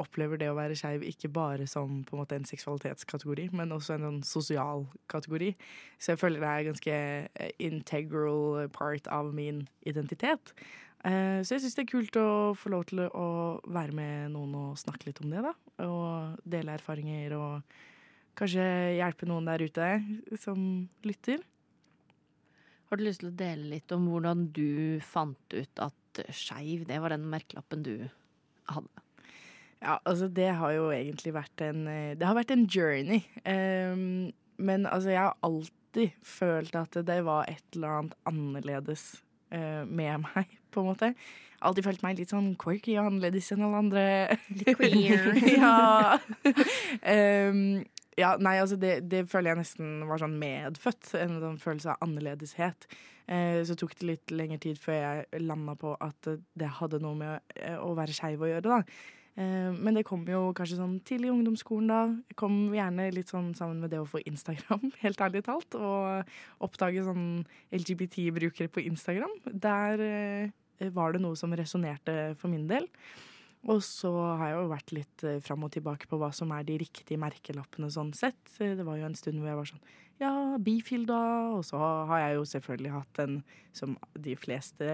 [0.00, 4.22] opplever det å være skeiv ikke bare som en en seksualitetskategori, men også en sånn
[4.22, 5.52] sosial kategori.
[5.98, 10.54] Så jeg føler det er ganske eh, integral part av min identitet.
[11.02, 13.28] Eh, Så jeg syns det er kult å få lov til å
[13.66, 15.54] være med noen og snakke litt om det, da.
[15.86, 17.78] Og dele erfaringer og
[18.38, 18.66] kanskje
[18.98, 19.88] hjelpe noen der ute
[20.40, 21.42] som lytter.
[22.88, 27.00] Har du lyst til å dele litt om hvordan du fant ut at skeiv, det
[27.00, 27.94] var den merkelappen du
[28.68, 29.02] hadde?
[29.82, 33.24] Ja, altså det har jo egentlig vært en eh, Det har vært en journey.
[33.42, 34.30] Um,
[34.62, 39.06] men altså, jeg har alltid følt at det var et eller annet annerledes
[39.50, 41.12] uh, med meg, på en måte.
[41.62, 44.04] Alltid følt meg litt sånn quirky og annerledes enn alle andre.
[44.50, 45.28] Litt queer.
[45.62, 46.18] ja.
[47.06, 47.62] um,
[48.18, 51.14] ja, nei, altså det, det føler jeg nesten var sånn medfødt.
[51.20, 52.88] En sånn følelse av annerledeshet.
[53.30, 57.16] Eh, så tok det litt lengre tid før jeg landa på at det hadde noe
[57.16, 58.80] med å, å være skeiv å gjøre, da.
[59.40, 62.00] Eh, men det kom jo kanskje sånn tidlig i ungdomsskolen da.
[62.28, 65.78] Det kom gjerne litt sånn sammen med det å få Instagram, helt ærlig talt.
[65.78, 67.46] Og oppdage sånn
[67.78, 69.38] LGBT-brukere på Instagram.
[69.46, 70.50] Der eh,
[70.94, 72.88] var det noe som resonnerte for min del.
[73.70, 76.64] Og så har jeg jo vært litt eh, fram og tilbake på hva som er
[76.66, 78.40] de riktige merkelappene sånn sett.
[78.58, 79.84] Eh, Det var jo en stund hvor jeg var sånn
[80.22, 81.20] ja, bifil da.
[81.54, 81.78] Og så
[82.10, 83.36] har jeg jo selvfølgelig hatt en
[83.76, 84.88] som de fleste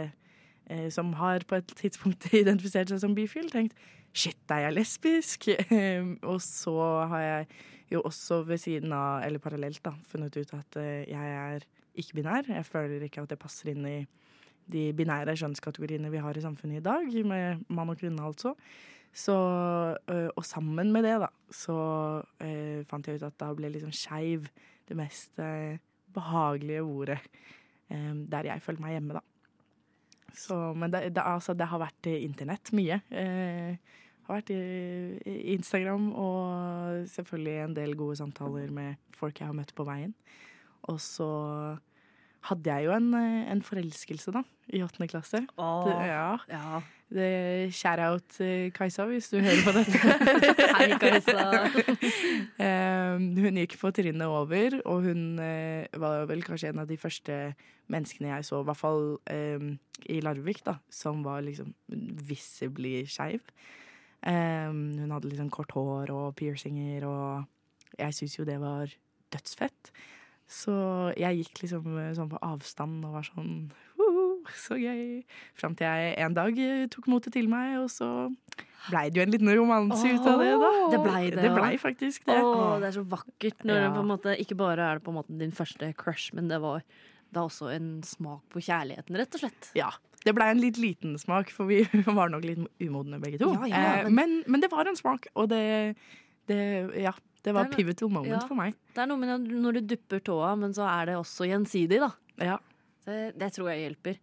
[0.69, 3.79] eh, som har på et tidspunkt identifisert seg som bifil, tenkt
[4.13, 5.49] shit, er jeg lesbisk?
[6.31, 6.77] og så
[7.09, 7.49] har jeg
[7.93, 11.65] jo også ved siden av, eller parallelt, da, funnet ut at eh, jeg er
[11.99, 12.53] ikke-binær.
[12.53, 13.99] Jeg føler ikke at det passer inn i
[14.73, 18.55] de binære kjønnskategoriene vi har i samfunnet i dag, med mann og kvinne, altså.
[19.13, 19.35] Så,
[20.11, 21.77] øh, og sammen med det, da, så
[22.45, 24.47] øh, fant jeg ut at da ble liksom skeiv
[24.89, 25.79] det mest øh,
[26.15, 27.21] behagelige ordet
[27.89, 29.21] der jeg føler meg hjemme, da.
[30.37, 32.99] Så, men det, det, altså, det har vært internett mye.
[33.09, 33.79] Eh,
[34.29, 39.73] har vært i Instagram og selvfølgelig en del gode samtaler med folk jeg har møtt
[39.73, 40.13] på veien.
[40.93, 41.31] Og så
[42.49, 45.43] hadde jeg jo en, eh, en forelskelse, da, i åttende klasse.
[45.45, 46.37] Det, ja.
[46.51, 46.81] ja.
[47.09, 47.29] Det,
[47.73, 49.97] shout out eh, Kajsa, hvis du hører på dette.
[50.79, 51.47] Hei, Kajsa.
[52.59, 56.97] Eh, hun gikk på trinnet over, og hun eh, var vel kanskje en av de
[56.99, 57.37] første
[57.93, 59.69] menneskene jeg så, i hvert fall um,
[60.11, 61.71] i Larvik, da, som var liksom
[62.29, 63.47] visibly skeiv.
[64.27, 68.91] Um, hun hadde liksom kort hår og piercinger, og jeg syns jo det var
[69.33, 69.93] dødsfett.
[70.49, 70.73] Så
[71.21, 73.51] jeg gikk liksom eh, sånn på avstand og var sånn
[74.01, 75.21] uh, så gøy.
[75.59, 78.09] Fram til jeg en dag eh, tok motet til meg, og så
[78.89, 80.71] blei det jo en liten romanse ut av det, da.
[80.95, 81.69] Det blei det, Det ja.
[81.83, 82.39] faktisk det.
[82.41, 83.85] Åh, det er så vakkert når Ja.
[83.85, 86.49] det på en måte ikke bare er det på en måte din første crush, men
[86.49, 86.81] det var
[87.37, 89.69] da også en smak på kjærligheten, rett og slett.
[89.77, 89.91] Ja.
[90.25, 93.53] Det blei en litt liten smak, for vi var nok litt umodne begge to.
[93.53, 95.95] Ja, ja, Eh, men- men, men det var en smak, og det,
[96.49, 96.63] det
[97.05, 97.13] Ja.
[97.45, 98.47] Det var Det pivotal moment ja.
[98.49, 98.75] for meg.
[98.95, 102.11] Det er noe med når- du dupper tåa, men så er det også gjensidig, da.
[102.39, 102.59] Ja.
[103.07, 104.19] Det, det tror jeg hjelper.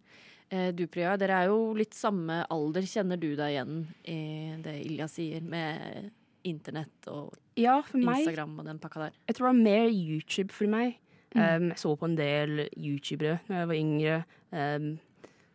[0.48, 2.86] Eh, du Priya, dere er jo litt samme alder.
[2.86, 4.20] Kjenner du deg igjen i
[4.62, 6.12] det Ilja sier med
[6.46, 9.18] internett og Ja, for meg Instagram og den pakka der?
[9.26, 11.00] Jeg tror det var mer YouTube for meg.
[11.34, 14.18] Um, jeg så på en del youtubere da jeg var yngre.
[14.54, 14.90] Um,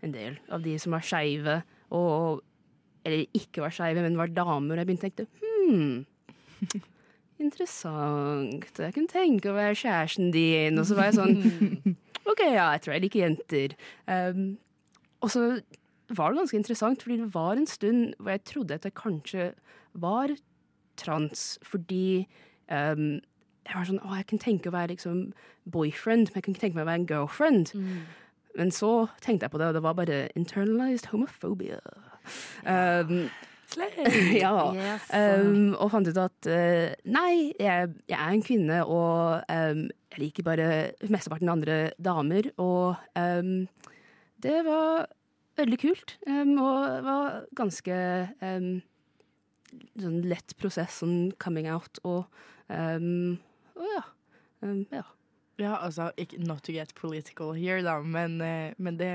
[0.02, 2.42] en del av de som var skeive, og
[3.04, 4.76] Eller ikke var skeive, men var damer.
[4.76, 6.82] Og jeg begynte å tenke hmm,
[7.42, 8.78] Interessant.
[8.78, 10.78] Jeg kunne tenke å være kjæresten din.
[10.78, 11.38] Og så var jeg sånn
[12.30, 13.76] OK, ja, jeg tror jeg liker jenter.
[14.06, 14.44] Um,
[15.22, 15.46] og så
[16.12, 19.52] var det ganske interessant, fordi det var en stund hvor jeg trodde at jeg kanskje
[19.94, 20.34] var
[21.00, 22.28] trans, fordi
[22.70, 23.20] um,
[23.68, 25.22] jeg var sånn Å, jeg kunne tenke å være liksom
[25.72, 27.74] boyfriend, men jeg kunne ikke tenke meg å være en girlfriend.
[28.58, 28.92] Men så
[29.24, 31.80] tenkte jeg på det, og det var bare internalized homophobia.
[32.66, 33.30] Um,
[34.44, 34.54] ja.
[34.76, 35.08] Yes.
[35.16, 40.24] Um, og fant ut at uh, nei, jeg, jeg er en kvinne, og um, jeg
[40.26, 40.68] liker bare
[41.12, 42.52] mesteparten av andre damer.
[42.62, 43.54] Og um,
[44.44, 45.08] det var
[45.62, 48.02] veldig kult, um, og det var ganske
[48.42, 48.72] um,
[50.02, 52.28] sånn lett prosess, sånn coming out, og,
[52.68, 53.40] um,
[53.78, 54.06] og ja.
[54.62, 55.08] Um, ja.
[55.62, 59.12] Ja, altså, ikke, not to get political here, da, men, eh, men det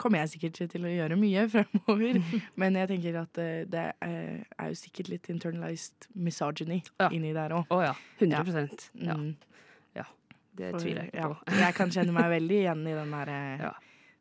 [0.00, 2.20] kommer jeg sikkert til å gjøre mye fremover.
[2.62, 7.10] Men jeg tenker at eh, det er, er jo sikkert litt internalized misogyny Ja.
[7.12, 7.68] inni der òg.
[7.74, 7.94] Å ja.
[8.22, 8.66] 100 ja.
[9.10, 9.18] ja.
[9.18, 9.34] Mm.
[10.60, 11.58] Det For, tviler jeg ikke ja, på.
[11.62, 13.70] jeg kan kjenne meg veldig igjen i den der eh, Ja.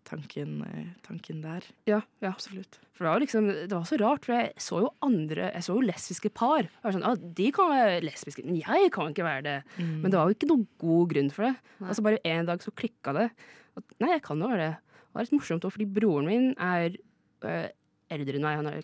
[0.10, 1.66] Tanken, eh, tanken der.
[1.90, 2.32] Ja, ja.
[2.32, 2.80] Absolutt.
[2.98, 5.76] For det var, liksom, det var så rart, for jeg så jo andre Jeg så
[5.78, 6.66] jo lesbiske par.
[6.66, 9.58] Jeg var sånn, ah, De kan være lesbiske, men jeg kan ikke være det.
[9.78, 9.96] Mm.
[10.02, 11.56] Men det var jo ikke noen god grunn for det.
[11.86, 13.28] Og så bare en dag så klikka det.
[13.80, 14.72] At, nei, jeg kan jo være det.
[15.10, 16.98] Og det er litt morsomt også, fordi broren min er
[17.48, 17.68] øh,
[18.14, 18.60] eldre enn meg.
[18.62, 18.82] Han er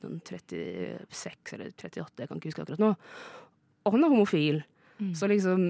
[0.00, 2.92] sånn 36 eller 38, jeg kan ikke huske akkurat nå.
[3.84, 4.62] Og han er homofil.
[5.00, 5.12] Mm.
[5.16, 5.66] Så liksom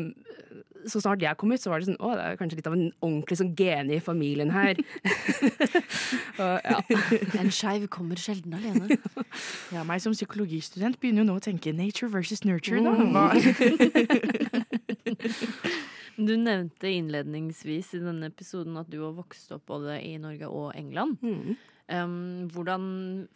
[0.88, 2.76] Så snart jeg kom ut, så var det sånn Å, det er kanskje litt av
[2.76, 4.80] en ordentlig sånn gene i familien her.
[6.42, 6.78] og, ja.
[7.40, 8.98] En skeiv kommer sjelden alene.
[9.74, 12.90] Ja, meg som psykologistudent begynner jo nå å tenke nature versus nurture, da.
[12.98, 13.10] Mm.
[16.20, 20.74] Du nevnte innledningsvis i denne episoden at du har vokst opp både i Norge og
[20.76, 21.16] England.
[21.22, 21.54] Mm.
[21.90, 22.84] Um, hvordan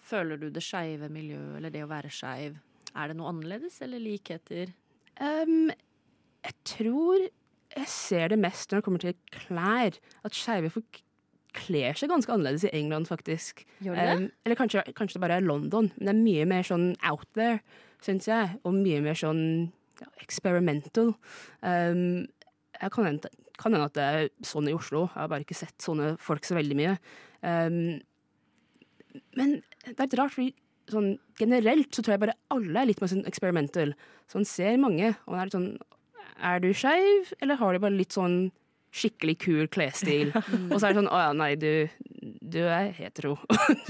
[0.04, 2.58] føler du det skeive miljøet, eller det å være skeiv?
[2.94, 4.74] Er det noe annerledes eller likheter?
[5.18, 5.70] Um,
[6.44, 7.24] jeg tror
[7.74, 9.96] jeg ser det mest når det kommer til klær.
[10.26, 11.00] At skeive folk
[11.54, 13.64] kler seg ganske annerledes i England, faktisk.
[13.84, 14.10] Gjør det?
[14.18, 17.26] Um, eller kanskje, kanskje det bare er London, men det er mye mer sånn out
[17.38, 17.60] there,
[18.04, 18.58] syns jeg.
[18.66, 19.44] Og mye mer sånn
[20.02, 21.14] ja, experimental.
[21.62, 22.26] Um,
[22.80, 25.04] jeg kan hende kan hende at det er sånn i Oslo.
[25.12, 26.96] Jeg har bare ikke sett sånne folk så veldig mye.
[27.46, 28.00] Um,
[29.38, 30.50] men det er litt rart, fordi
[30.90, 33.94] sånn generelt så tror jeg bare alle er litt mer sånn experimental.
[34.26, 35.70] Så man ser mange, og man er litt sånn
[36.42, 38.48] Er du skeiv, eller har du bare litt sånn
[38.94, 40.32] skikkelig kul klesstil?
[40.72, 41.88] og så er det sånn Å ja, nei, du,
[42.42, 43.36] du er hetero.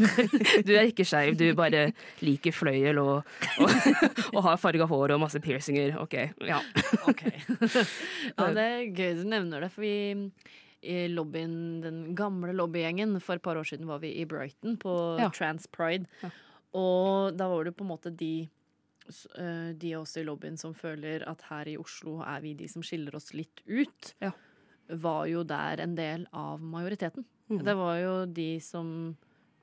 [0.67, 1.87] du er ikke skeiv, du bare
[2.25, 3.31] liker fløyel og,
[3.61, 3.79] og,
[4.33, 5.97] og har farga hår og masse piercinger.
[6.03, 6.19] OK.
[6.49, 6.61] Ja.
[7.11, 7.25] Ok.
[8.39, 9.97] ja, det er gøy du nevner det, for vi
[10.85, 14.93] i lobbyen, den gamle lobbygjengen For et par år siden var vi i Brighton på
[15.17, 15.31] Ja.
[15.33, 16.05] Trans Pride.
[16.77, 18.49] Og da var det på en måte de
[19.07, 22.83] de av oss i lobbyen som føler at her i Oslo er vi de som
[22.83, 24.31] skiller oss litt ut, Ja.
[24.89, 27.25] var jo der en del av majoriteten.
[27.51, 27.63] Mm.
[27.65, 29.17] Det var jo de som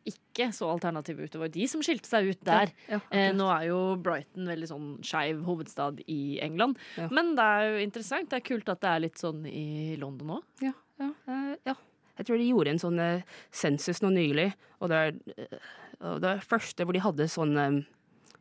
[0.06, 1.32] ikke så alternative ut.
[1.32, 2.71] Det var jo de som skilte seg ut der.
[2.89, 6.77] Ja, Eh, nå er jo Brighton veldig sånn skeiv hovedstad i England.
[6.97, 7.08] Ja.
[7.12, 8.30] Men det er jo interessant.
[8.30, 10.43] Det er kult at det er litt sånn i London òg.
[10.62, 11.75] Ja, ja, eh, ja.
[12.17, 16.43] Jeg tror de gjorde en sånn eh, sensus nå nylig, og det er eh, det
[16.43, 17.84] første hvor de hadde sånn eh,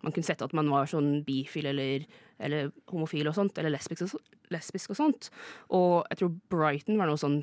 [0.00, 2.04] Man kunne sett at man var sånn bifil eller,
[2.40, 5.30] eller homofil og sånt, eller lesbisk og, lesbisk og sånt.
[5.76, 7.42] Og jeg tror Brighton var noe sånn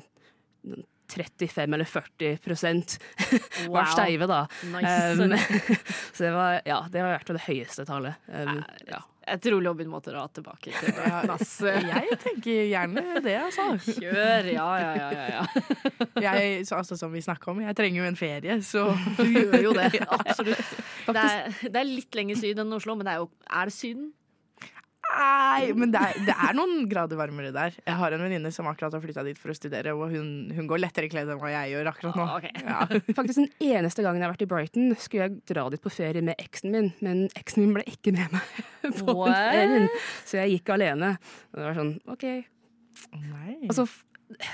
[1.08, 2.98] 35 eller 40 prosent
[3.72, 4.42] var steive, da.
[4.74, 5.22] Nice.
[5.22, 5.36] Um,
[6.12, 8.28] så det var, ja, det var vært det høyeste tallet.
[8.28, 9.00] Um, ja.
[9.28, 11.38] Jeg tror lobbyen må dra tilbake til det.
[11.88, 13.66] Jeg tenker gjerne det, altså.
[13.98, 14.50] Kjør!
[14.54, 15.08] Ja, ja, ja.
[15.12, 15.44] ja, ja.
[16.28, 18.88] Jeg, så, altså, som vi snakka om, jeg trenger jo en ferie, så
[19.18, 19.90] Du gjør jo det.
[20.18, 20.72] absolutt.
[21.06, 23.76] Det er, det er litt lenger syd enn Oslo, men det er jo Er det
[23.76, 24.08] Syden?
[25.18, 27.74] Nei, men det er, det er noen grader varmere der.
[27.80, 30.68] Jeg har en venninne som akkurat har flytta dit for å studere, og hun, hun
[30.70, 32.26] går lettere kledd enn hva jeg gjør akkurat nå.
[32.26, 32.52] Ah, okay.
[32.62, 32.86] Ja.
[33.18, 36.22] Faktisk Den eneste gangen jeg har vært i Brighton, skulle jeg dra dit på ferie
[36.24, 38.60] med eksen min, men eksen min ble ikke med meg
[39.00, 39.34] på den What?
[39.34, 39.88] ferien,
[40.28, 41.14] så jeg gikk alene.
[41.52, 42.28] Og det var sånn, OK.
[43.18, 43.56] Nei.
[43.66, 43.88] Altså,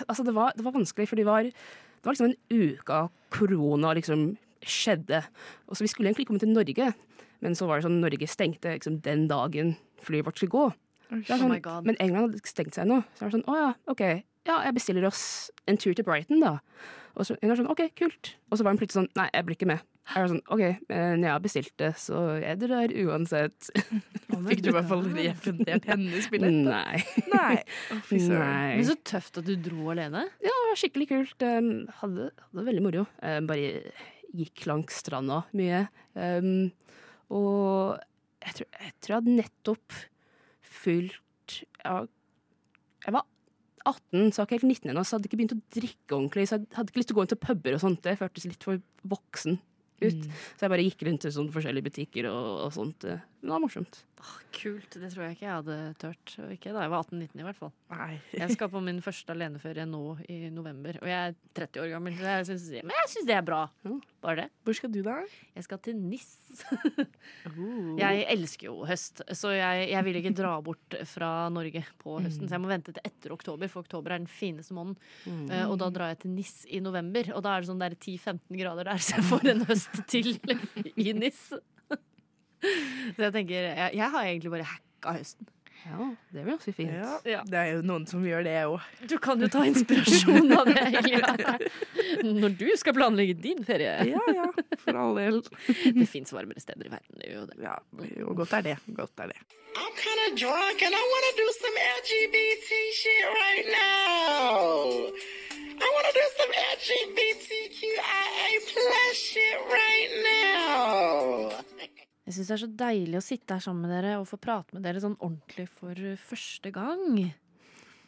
[0.08, 3.12] altså det, var, det var vanskelig, for det var, det var liksom en uke av
[3.34, 4.30] korona liksom
[4.64, 5.20] skjedde.
[5.68, 6.92] Og så Vi skulle egentlig komme til Norge,
[7.44, 9.74] men så var det sånn Norge stengte liksom den dagen
[10.06, 10.66] flyet vårt skulle gå.
[11.10, 13.02] Det er Oh sånn, my men England hadde stengt seg nå.
[13.14, 14.04] Så er det sånn, å ja, ok,
[14.48, 15.24] ja, jeg bestiller oss
[15.70, 16.58] en tur til Brighton da.
[17.14, 18.34] Og så var sånn, ok, kult.
[18.50, 19.84] Og så var hun plutselig sånn, nei, jeg blir ikke med.
[20.04, 23.70] Jeg var sånn, ok, men jeg har bestilt det, så jeg drar uansett.
[24.50, 26.58] Fikk du i hvert fall refundert hennes billett?
[26.74, 27.00] Nei.
[27.32, 27.54] Nei.
[27.94, 28.02] Oh.
[28.12, 28.74] Nei.
[28.74, 30.26] Men så tøft at du dro alene.
[30.44, 31.46] Ja, det var skikkelig kult.
[31.46, 31.70] Um,
[32.02, 33.06] hadde, hadde veldig moro.
[33.22, 33.94] Um, bare
[34.34, 35.86] gikk langs stranda mye.
[36.18, 36.68] Um,
[37.32, 38.02] og
[38.44, 40.00] jeg tror, jeg tror jeg hadde nettopp
[40.74, 41.96] fylt ja,
[43.04, 43.26] Jeg var
[43.84, 46.46] 18, så var ikke helt 19 ennå, så hadde ikke begynt å drikke ordentlig.
[46.48, 48.00] Så jeg hadde ikke lyst til å gå inn til puber og sånt.
[48.04, 48.80] Det føltes litt for
[49.12, 49.58] voksen
[50.00, 50.24] ut.
[50.56, 53.04] Så jeg bare gikk rundt til sånne forskjellige butikker og, og sånt.
[53.04, 54.00] Men det var morsomt.
[54.56, 54.96] Kult.
[54.96, 56.34] Det tror jeg ikke jeg hadde tørt.
[56.56, 57.74] Ikke da jeg var 18-19 i hvert fall.
[57.94, 58.16] Nei.
[58.42, 62.16] Jeg skal på min første aleneferie nå i november, og jeg er 30 år gammel.
[62.18, 63.60] Så jeg synes, men jeg syns det er bra.
[64.24, 64.46] Bare det.
[64.66, 65.16] Hvor skal du, da?
[65.54, 66.30] Jeg skal til NIS.
[68.00, 72.48] Jeg elsker jo høst, så jeg, jeg vil ikke dra bort fra Norge på høsten.
[72.48, 74.98] Så jeg må vente til etter oktober, for oktober er den fineste måneden.
[75.52, 77.96] Eh, og da drar jeg til NIS i november, og da er det sånn der
[77.98, 80.34] 10-15 grader der, så jeg får en høst til
[80.94, 81.46] i NIS.
[82.64, 85.48] Så jeg tenker Jeg, jeg har egentlig bare hacka høsten.
[85.84, 86.92] Ja, det blir ganske fint.
[87.28, 88.80] Ja, det er jo noen som gjør det òg.
[89.10, 91.58] Du kan jo ta inspirasjon av det, Ilja.
[92.24, 93.92] Når du skal planlegge din ferie.
[94.08, 94.46] Ja, ja,
[94.86, 95.42] for all del.
[95.68, 97.20] Det fins varmere steder i verden.
[97.20, 97.58] Det gjør jo det.
[97.66, 97.76] Ja,
[98.16, 98.78] jo, godt er det.
[98.96, 99.38] Godt er det.
[99.76, 105.10] I'm kind of drunk and I want to do some LGBT shit right now.
[105.74, 111.50] I want to do some LGBTQIA plus shit right now.
[112.24, 114.72] Jeg syns det er så deilig å sitte her sammen med dere og få prate
[114.72, 117.20] med dere sånn ordentlig for første gang.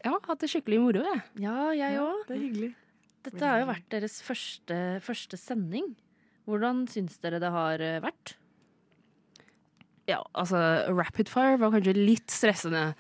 [0.07, 1.23] Ja, hatt det skikkelig moro, jeg.
[1.45, 2.25] Ja, jeg òg.
[2.29, 2.73] Det er hyggelig.
[3.27, 5.93] Dette har jo vært deres første, første sending.
[6.47, 8.37] Hvordan syns dere det har eh, vært?
[10.07, 10.61] Ja, altså,
[10.95, 12.93] rapid fire var kanskje litt stressende.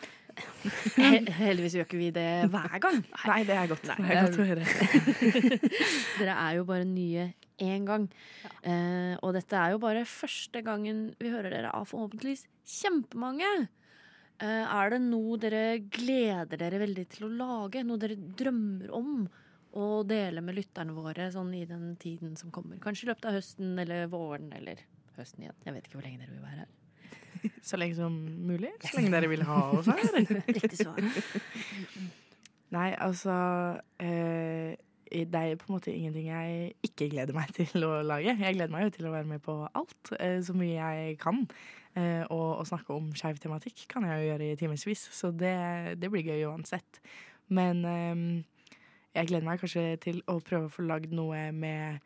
[1.39, 2.99] Heldigvis gjør ikke vi det hver gang.
[3.31, 4.65] Nei, det er godt, det er godt å høre.
[6.19, 7.31] Dere er jo bare nye
[7.63, 8.07] én gang.
[8.63, 13.69] Eh, og dette er jo bare første gangen vi hører dere av forhåpentligvis kjempemange.
[14.37, 17.85] Eh, er det noe dere gleder dere veldig til å lage?
[17.87, 19.23] Noe dere drømmer om
[19.77, 22.81] å dele med lytterne våre sånn i den tiden som kommer?
[22.83, 24.83] Kanskje i løpet av høsten eller våren eller
[25.17, 25.57] høsten igjen.
[25.65, 26.75] Jeg vet ikke hvor lenge dere vil være her.
[27.69, 28.15] Så lenge som
[28.49, 28.73] mulig.
[28.85, 30.33] Så lenge dere vil ha oss her.
[30.59, 31.01] Riktig svar.
[32.77, 33.33] Nei, altså
[34.03, 34.75] eh,
[35.11, 38.35] Det er på en måte ingenting jeg ikke gleder meg til å lage.
[38.35, 41.45] Jeg gleder meg jo til å være med på alt, eh, så mye jeg kan.
[41.97, 45.57] Eh, og å snakke om skeiv tematikk kan jeg jo gjøre i timevis, så det,
[46.03, 47.01] det blir gøy uansett.
[47.49, 48.27] Men eh,
[49.17, 52.05] jeg gleder meg kanskje til å prøve å få lagd noe med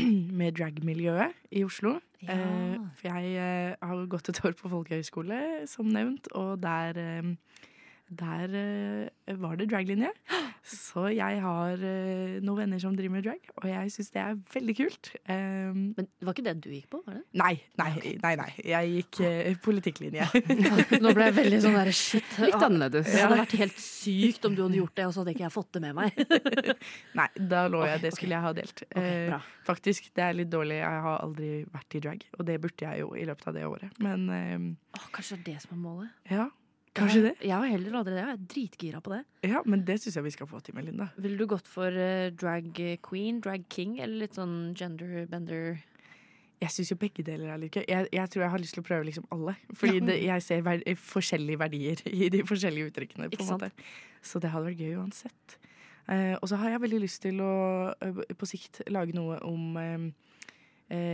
[0.40, 1.98] med dragmiljøet i Oslo.
[2.24, 2.36] Ja.
[2.36, 7.34] Eh, for jeg har gått et år på folkehøyskole, som nevnt, og der eh,
[8.10, 10.10] der eh, var det draglinje.
[10.66, 14.38] Så jeg har eh, noen venner som driver med drag, og jeg syns det er
[14.54, 15.10] veldig kult.
[15.24, 17.00] Um, Men det var ikke det du gikk på?
[17.06, 17.22] var det?
[17.40, 17.90] nei, nei,
[18.22, 18.48] nei, nei.
[18.66, 20.26] Jeg gikk uh, politikklinje.
[21.04, 22.36] Nå ble jeg veldig sånn der shit.
[22.44, 23.08] Litt annerledes.
[23.08, 25.56] Det hadde vært helt sykt om du hadde gjort det, og så hadde ikke jeg
[25.56, 26.22] fått det med meg.
[27.18, 28.04] nei, da lå jeg.
[28.04, 28.84] Det skulle jeg ha delt.
[28.90, 30.80] Eh, faktisk, det er litt dårlig.
[30.82, 33.66] Jeg har aldri vært i drag, og det burde jeg jo i løpet av det
[33.70, 34.00] året.
[34.02, 34.56] Men eh,
[34.98, 36.16] Åh, kanskje det er det som er målet?
[36.30, 36.50] ja,
[36.96, 37.34] kanskje det.
[37.44, 38.22] Jeg har heller aldri det.
[38.22, 39.20] Jeg er dritgira på det.
[39.48, 41.10] Ja, Men det syns jeg vi skal få til, Melinda.
[41.16, 42.72] Ville du gått for uh, drag
[43.06, 45.80] queen, drag king, eller litt sånn gender bender?
[46.60, 47.86] Jeg syns jo begge deler er litt gøy.
[47.88, 49.54] Jeg, jeg tror jeg har lyst til å prøve liksom alle.
[49.72, 53.30] Fordi det, jeg ser ver forskjellige verdier i de forskjellige uttrykkene.
[53.32, 53.70] på en måte.
[54.20, 55.56] Så det hadde vært gøy uansett.
[56.10, 57.54] Uh, og så har jeg veldig lyst til å
[57.94, 59.78] uh, på sikt lage noe om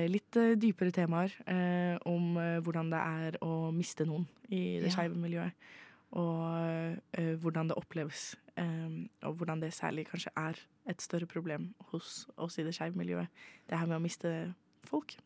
[0.09, 1.33] litt eh, dypere temaer.
[1.47, 4.95] eh, om eh, hvordan det er å miste noen i det Ja.
[4.97, 5.53] skeive miljøet.
[6.17, 8.37] Og eh, hvordan det oppleves.
[8.57, 10.55] eh, og hvordan det særlig kanskje er
[10.89, 13.29] et større problem hos oss i det skeive miljøet.
[13.69, 15.17] Det her med å miste folk.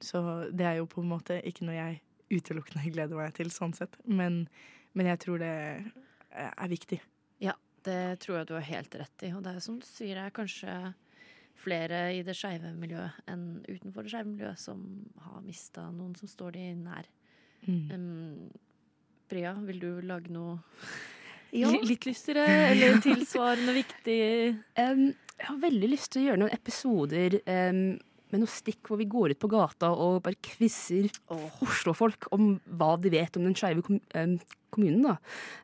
[0.00, 0.20] Så
[0.56, 2.00] det er jo på en måte ikke noe jeg
[2.32, 3.96] utelukkende gleder meg til, sånn sett.
[4.08, 4.46] Men,
[4.96, 5.52] men jeg tror det
[6.32, 7.00] er viktig.
[7.44, 7.52] Ja,
[7.84, 9.32] det tror jeg du har helt rett i.
[9.36, 10.94] Og det er som du sier, det er kanskje
[11.58, 14.82] flere i det skeive miljøet enn utenfor det skeive miljøet som
[15.26, 17.08] har mista noen som står de nær.
[17.66, 17.86] Mm.
[17.92, 18.50] Um,
[19.28, 20.58] Bria, vil du lage noe
[21.52, 21.70] Ja.
[21.72, 24.18] li- litt lystigere, eller tilsvarende viktig?
[24.76, 25.06] Um,
[25.38, 27.80] jeg har veldig lyst til å gjøre noen episoder um,
[28.28, 31.06] med noe stikk hvor vi går ut på gata og bare quizer
[31.64, 33.80] Oslo-folk om hva de vet om den skeive
[34.74, 35.02] kommunen.
[35.02, 35.16] da.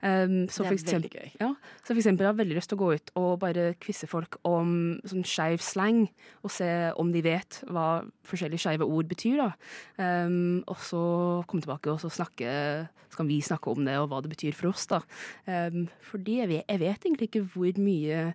[0.02, 1.30] Um, så Det er eksempel, veldig gøy.
[1.40, 1.50] Ja,
[1.82, 4.38] så for eksempel jeg har veldig lyst til å gå ut og bare quize folk
[4.48, 6.08] om sånn skeiv slang,
[6.42, 9.44] og se om de vet hva forskjellige skeive ord betyr.
[9.44, 9.50] da.
[10.26, 11.04] Um, og så
[11.46, 12.50] komme tilbake og så snakke,
[13.10, 14.86] så kan vi snakke om det og hva det betyr for oss.
[14.86, 15.02] da.
[15.46, 18.34] Um, fordi jeg vet, jeg vet egentlig ikke hvor mye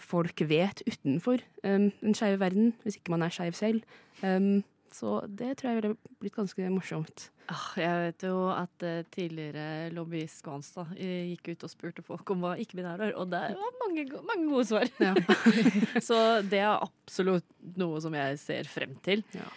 [0.00, 3.82] folk vet utenfor um, den skeive verden, hvis ikke man er skeiv selv.
[4.22, 7.26] Um, så det tror jeg ville blitt ganske morsomt.
[7.50, 12.30] Ah, Jeg vet jo at eh, tidligere lobbyist Skånstad eh, gikk ut og spurte folk
[12.34, 14.86] om hva ikke-binære er, og det var mange, mange gode svar.
[15.02, 15.14] Ja.
[16.08, 17.46] Så det er absolutt
[17.80, 19.24] noe som jeg ser frem til.
[19.34, 19.48] Ja.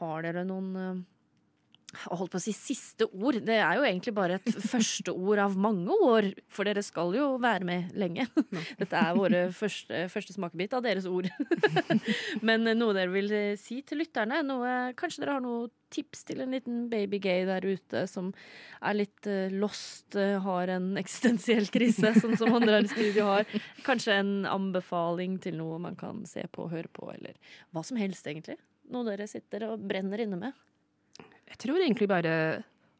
[0.00, 1.00] Har dere noen eh,
[2.10, 3.40] holdt på å si siste ord.
[3.46, 7.32] Det er jo egentlig bare et første ord av mange år, for dere skal jo
[7.42, 8.28] være med lenge.
[8.80, 11.30] Dette er våre første, første smakebit av deres ord.
[12.46, 14.42] Men noe dere vil eh, si til lytterne?
[14.46, 18.30] Noe, kanskje dere har noe tips til en liten babygay der ute som
[18.78, 23.28] er litt eh, lost, eh, har en eksistensiell krise, sånn som andre her i studio
[23.32, 23.60] har?
[23.86, 27.34] Kanskje en anbefaling til noe man kan se på, høre på, eller
[27.74, 28.60] hva som helst, egentlig?
[28.90, 30.66] Noe dere sitter og brenner inne med?
[31.50, 32.34] Jeg tror egentlig bare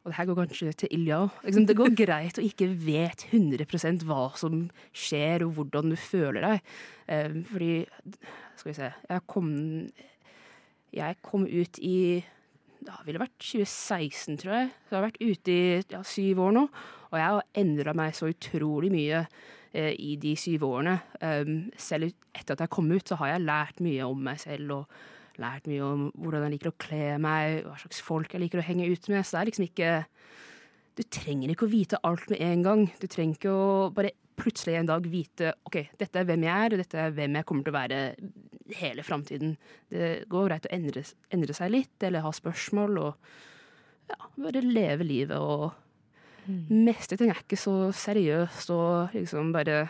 [0.01, 1.41] og det her går kanskje til Ilja òg.
[1.45, 4.63] Liksom, det går greit å ikke vet 100% hva som
[4.97, 6.71] skjer, og hvordan du føler deg.
[7.05, 7.73] Eh, fordi
[8.57, 9.51] Skal vi se Jeg kom,
[10.93, 12.23] jeg kom ut i
[12.81, 14.69] det ville vært 2016, tror jeg.
[14.73, 16.63] Så jeg har vært ute i ja, syv år nå,
[17.11, 20.95] og jeg har endra meg så utrolig mye eh, i de syv årene.
[21.21, 24.79] Um, selv etter at jeg kom ut, så har jeg lært mye om meg selv
[24.79, 24.95] og
[25.39, 28.65] lært mye om hvordan jeg liker å kle meg, hva slags folk jeg liker å
[28.65, 29.23] henge ut med.
[29.23, 29.91] Så det er liksom ikke
[30.91, 32.81] Du trenger ikke å vite alt med en gang.
[32.99, 34.11] Du trenger ikke å bare
[34.41, 37.47] plutselig en dag vite ok, dette er hvem jeg er, og dette er hvem jeg
[37.47, 37.99] kommer til å være
[38.81, 39.53] hele framtiden.
[39.91, 45.07] Det går greit å endre, endre seg litt, eller ha spørsmål, og ja, bare leve
[45.07, 45.71] livet og
[46.49, 49.83] Meste ting er ikke så seriøst og liksom bare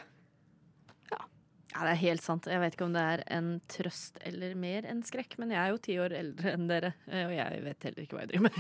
[1.72, 2.48] Ja, det er helt sant.
[2.52, 5.70] Jeg vet ikke om det er en trøst eller mer enn skrekk, men jeg er
[5.72, 8.50] jo ti år eldre enn dere, eh, og jeg vet heller ikke hva jeg driver
[8.50, 8.56] med.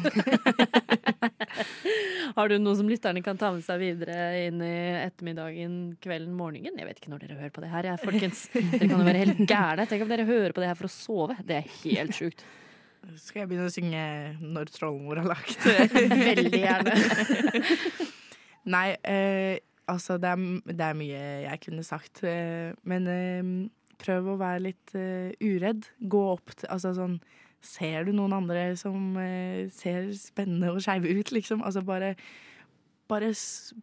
[2.38, 6.80] Har du noe som lytterne kan ta med seg videre inn i ettermiddagen, kvelden, morgenen?
[6.80, 8.46] Jeg vet ikke når dere hører på det her, jeg, folkens.
[8.56, 9.88] Dere kan jo være helt gærne.
[9.92, 11.36] Tenk om dere hører på det her for å sove.
[11.44, 12.46] Det er helt sjukt.
[13.20, 14.02] Skal jeg begynne å synge
[14.40, 15.66] 'Når trollmor har lagt'?
[16.30, 16.96] Veldig gjerne.
[18.76, 19.58] Nei, eh,
[19.92, 22.24] altså det er, det er mye jeg kunne sagt.
[22.28, 23.52] Eh, men eh,
[24.02, 25.90] prøv å være litt eh, uredd.
[26.00, 27.22] Gå opp til Altså sånn
[27.62, 29.14] Ser du noen andre som
[29.78, 31.60] ser spennende og skeive ut, liksom?
[31.62, 32.16] Altså bare
[33.06, 33.28] bare,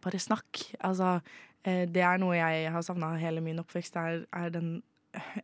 [0.03, 0.65] bare snakk.
[0.83, 1.13] Altså,
[1.63, 4.81] det er noe jeg har savna hele min oppvekst, er, er den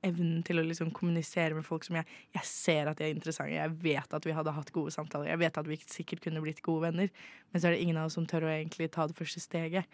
[0.05, 3.55] evnen til å liksom kommunisere med folk som jeg, jeg ser at de er interessante.
[3.55, 5.31] Jeg vet at vi hadde hatt gode samtaler.
[5.31, 7.09] Jeg vet at vi sikkert kunne blitt gode venner.
[7.51, 9.89] Men så er det ingen av oss som tør å egentlig ta det første steget.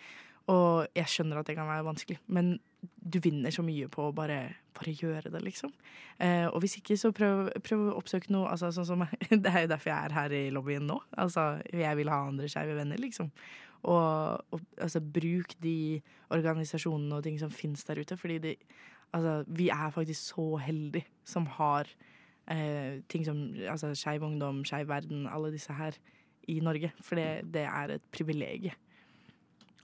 [0.51, 4.13] Og jeg skjønner at det kan være vanskelig, men du vinner så mye på å
[4.15, 4.39] bare,
[4.77, 5.71] bare gjøre det, liksom.
[6.21, 9.05] Eh, og hvis ikke, så prøv, prøv å oppsøke noe altså, sånn som,
[9.43, 10.97] Det er jo derfor jeg er her i lobbyen nå.
[11.21, 13.29] Altså, jeg vil ha andre skeive venner, liksom.
[13.81, 16.01] Og, og altså, bruk de
[16.33, 18.55] organisasjonene og ting som finnes der ute, fordi de,
[19.13, 21.89] altså, vi er faktisk så heldige som har
[22.49, 25.97] eh, ting som altså, Skeiv Ungdom, Skeiv Verden, alle disse her
[26.49, 26.91] i Norge.
[27.01, 28.77] For det, det er et privilegium.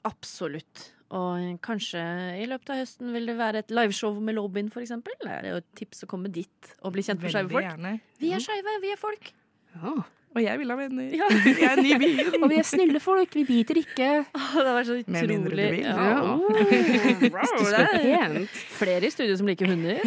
[0.08, 0.92] Absolutt.
[1.16, 2.02] Og kanskje
[2.42, 5.16] i løpet av høsten vil det være et liveshow med Lobbyen, for eksempel.
[5.24, 7.64] Er det jo et tips å komme dit og bli kjent med skeive folk?
[7.64, 7.94] gjerne.
[8.20, 9.32] Vi er skeive, vi er folk.
[9.78, 9.96] Ja.
[10.38, 11.08] Og jeg vil ha venner.
[11.18, 11.26] Ja.
[11.58, 12.36] Jeg er ny i byen.
[12.44, 14.10] Og vi er snille folk, vi biter ikke.
[14.28, 15.82] Det var så Med mindre du utrolig vil.
[15.82, 15.98] Ja.
[15.98, 16.22] Ja.
[16.22, 18.46] Oh, wow, det er pent.
[18.78, 19.98] flere i studio som liker hunder.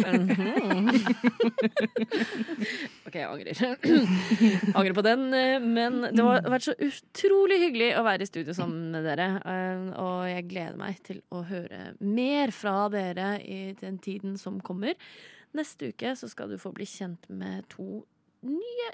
[3.07, 3.55] OK, jeg angrer.
[4.77, 5.25] angrer på den.
[5.35, 9.27] eh, Men det har vært så utrolig hyggelig å være i studio sammen med dere.
[9.43, 14.61] eh, Og jeg gleder meg til å høre mer fra dere i den tiden som
[14.63, 14.93] kommer.
[15.57, 18.03] Neste uke så skal du få bli kjent med to
[18.47, 18.89] nye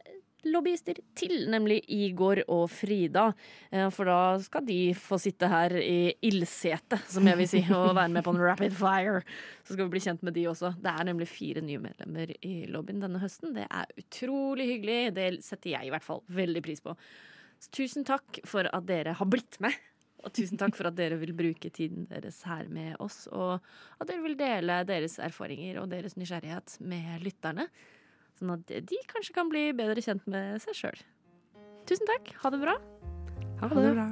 [0.53, 3.27] lobbyister til, nemlig Igor og Frida.
[3.71, 7.95] Eh, For da skal de få sitte her i ildsetet, som jeg vil si, og
[7.97, 9.21] være med på en rapid fire.
[9.63, 10.73] Så skal vi bli kjent med de også.
[10.81, 13.55] Det er nemlig fire nye medlemmer i lobbyen denne høsten.
[13.57, 15.01] Det er utrolig hyggelig.
[15.17, 16.95] Det setter jeg i hvert fall veldig pris på.
[17.59, 19.75] Så tusen takk for at dere har blitt med.
[20.25, 23.61] Og tusen takk for at dere vil bruke tiden deres her med oss, og
[24.01, 27.67] at dere vil dele deres erfaringer og deres nysgjerrighet med lytterne.
[28.37, 30.99] Sånn at de kanskje kan bli bedre kjent med seg sjøl.
[31.89, 32.33] Tusen takk.
[32.43, 32.75] Ha det bra.
[33.61, 33.95] Ha Ha det det.
[33.95, 34.07] bra.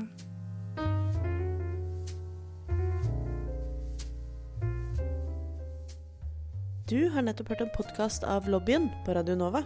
[6.89, 9.63] Du har nettopp hørt en podkast av Lobbyen på Radio Nova.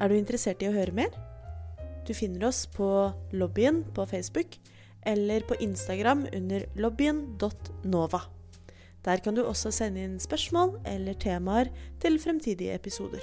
[0.00, 1.14] Er du interessert i å høre mer?
[2.06, 2.88] Du finner oss på
[3.36, 4.56] Lobbyen på Facebook
[5.06, 8.20] eller på Instagram under lobbyen.nova.
[9.06, 11.70] Der kan du også sende inn spørsmål eller temaer
[12.02, 13.22] til fremtidige episoder.